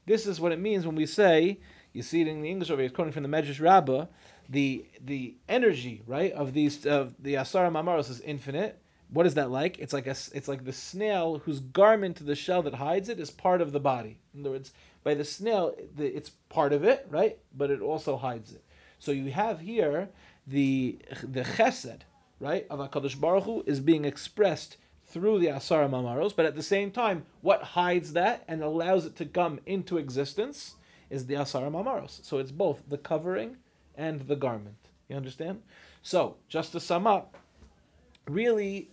This 0.06 0.28
is 0.28 0.40
what 0.40 0.52
it 0.52 0.60
means 0.60 0.86
when 0.86 0.96
we 0.96 1.08
say, 1.08 1.60
you 1.96 2.04
see 2.04 2.22
it 2.22 2.28
in 2.28 2.42
the 2.42 2.50
English 2.50 2.70
over 2.70 2.82
here, 2.82 2.90
quoting 2.90 3.14
from 3.14 3.24
the 3.24 3.30
Medrash 3.30 3.62
Rabbah, 3.62 4.08
the 4.50 4.86
the 5.06 5.36
energy, 5.48 6.04
right, 6.06 6.34
of 6.34 6.54
these 6.54 6.86
of 6.86 7.14
the 7.20 7.36
Asara 7.36 7.72
Mamaros 7.72 8.10
is 8.10 8.20
infinite. 8.20 8.78
What 9.10 9.26
is 9.26 9.36
that 9.36 9.50
like? 9.50 9.80
It's 9.80 9.94
like 9.94 10.08
a, 10.08 10.16
it's 10.34 10.48
like 10.48 10.66
the 10.66 10.74
snail 10.74 11.38
whose 11.38 11.62
garment, 11.62 12.18
to 12.18 12.26
the 12.26 12.36
shell 12.36 12.64
that 12.64 12.74
hides 12.74 13.08
it, 13.08 13.20
is 13.20 13.32
part 13.32 13.62
of 13.62 13.72
the 13.72 13.80
body. 13.80 14.18
In 14.34 14.42
other 14.42 14.52
words, 14.52 14.74
by 15.04 15.14
the 15.14 15.24
snail, 15.24 15.74
it's 15.98 16.32
part 16.50 16.74
of 16.74 16.84
it, 16.84 17.08
right? 17.10 17.38
But 17.56 17.72
it 17.72 17.82
also 17.82 18.18
hides 18.18 18.52
it. 18.52 18.64
So 19.00 19.12
you 19.12 19.32
have 19.32 19.62
here 19.62 20.10
the 20.48 21.00
the 21.24 21.44
chesed, 21.44 22.02
right, 22.42 22.68
of 22.70 22.80
Hakadosh 22.80 23.18
Baruch 23.18 23.46
Hu 23.46 23.64
is 23.66 23.80
being 23.80 24.04
expressed 24.04 24.76
through 25.06 25.40
the 25.40 25.48
Asara 25.48 25.90
Mamaros, 25.90 26.36
but 26.36 26.46
at 26.46 26.56
the 26.56 26.64
same 26.64 26.92
time, 26.92 27.26
what 27.42 27.64
hides 27.64 28.14
that 28.14 28.44
and 28.50 28.62
allows 28.62 29.06
it 29.06 29.16
to 29.16 29.26
come 29.26 29.62
into 29.66 29.98
existence 29.98 30.76
is 31.10 31.26
the 31.26 31.36
Asara 31.36 31.72
Mamaros. 31.72 32.24
So 32.24 32.40
it's 32.40 32.52
both 32.52 32.82
the 32.88 32.98
covering 32.98 33.58
and 33.96 34.22
the 34.22 34.36
garment. 34.36 34.78
You 35.08 35.16
understand? 35.16 35.62
So, 36.02 36.36
just 36.50 36.72
to 36.74 36.80
sum 36.80 37.08
up, 37.08 37.38
really, 38.28 38.90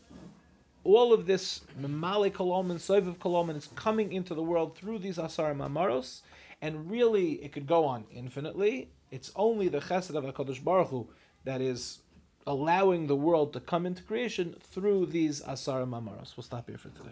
all 0.85 1.13
of 1.13 1.27
this 1.27 1.61
Mamali 1.81 2.31
Kolom 2.31 2.71
and 2.71 2.79
Soviv 2.79 3.17
Kolom 3.17 3.55
is 3.57 3.69
coming 3.75 4.13
into 4.13 4.35
the 4.35 4.43
world 4.43 4.77
through 4.77 4.99
these 4.99 5.19
Asara 5.19 5.55
Mamaros, 5.57 6.23
and 6.61 6.91
really, 6.91 7.33
it 7.45 7.53
could 7.53 7.67
go 7.67 7.85
on 7.85 8.05
infinitely. 8.13 8.91
It's 9.11 9.33
only 9.37 9.69
the 9.69 9.81
Chesed 9.81 10.15
of 10.15 10.25
HaKadosh 10.25 10.63
Baruch 10.63 10.89
Hu 10.89 11.09
that 11.45 11.61
is 11.61 11.99
allowing 12.47 13.07
the 13.07 13.17
world 13.17 13.53
to 13.53 13.61
come 13.61 13.87
into 13.87 14.03
creation 14.03 14.55
through 14.73 15.07
these 15.07 15.43
Asara 15.43 15.87
Mamaros. 15.87 16.37
We'll 16.37 16.45
stop 16.45 16.69
here 16.69 16.79
for 16.79 16.89
today. 16.91 17.11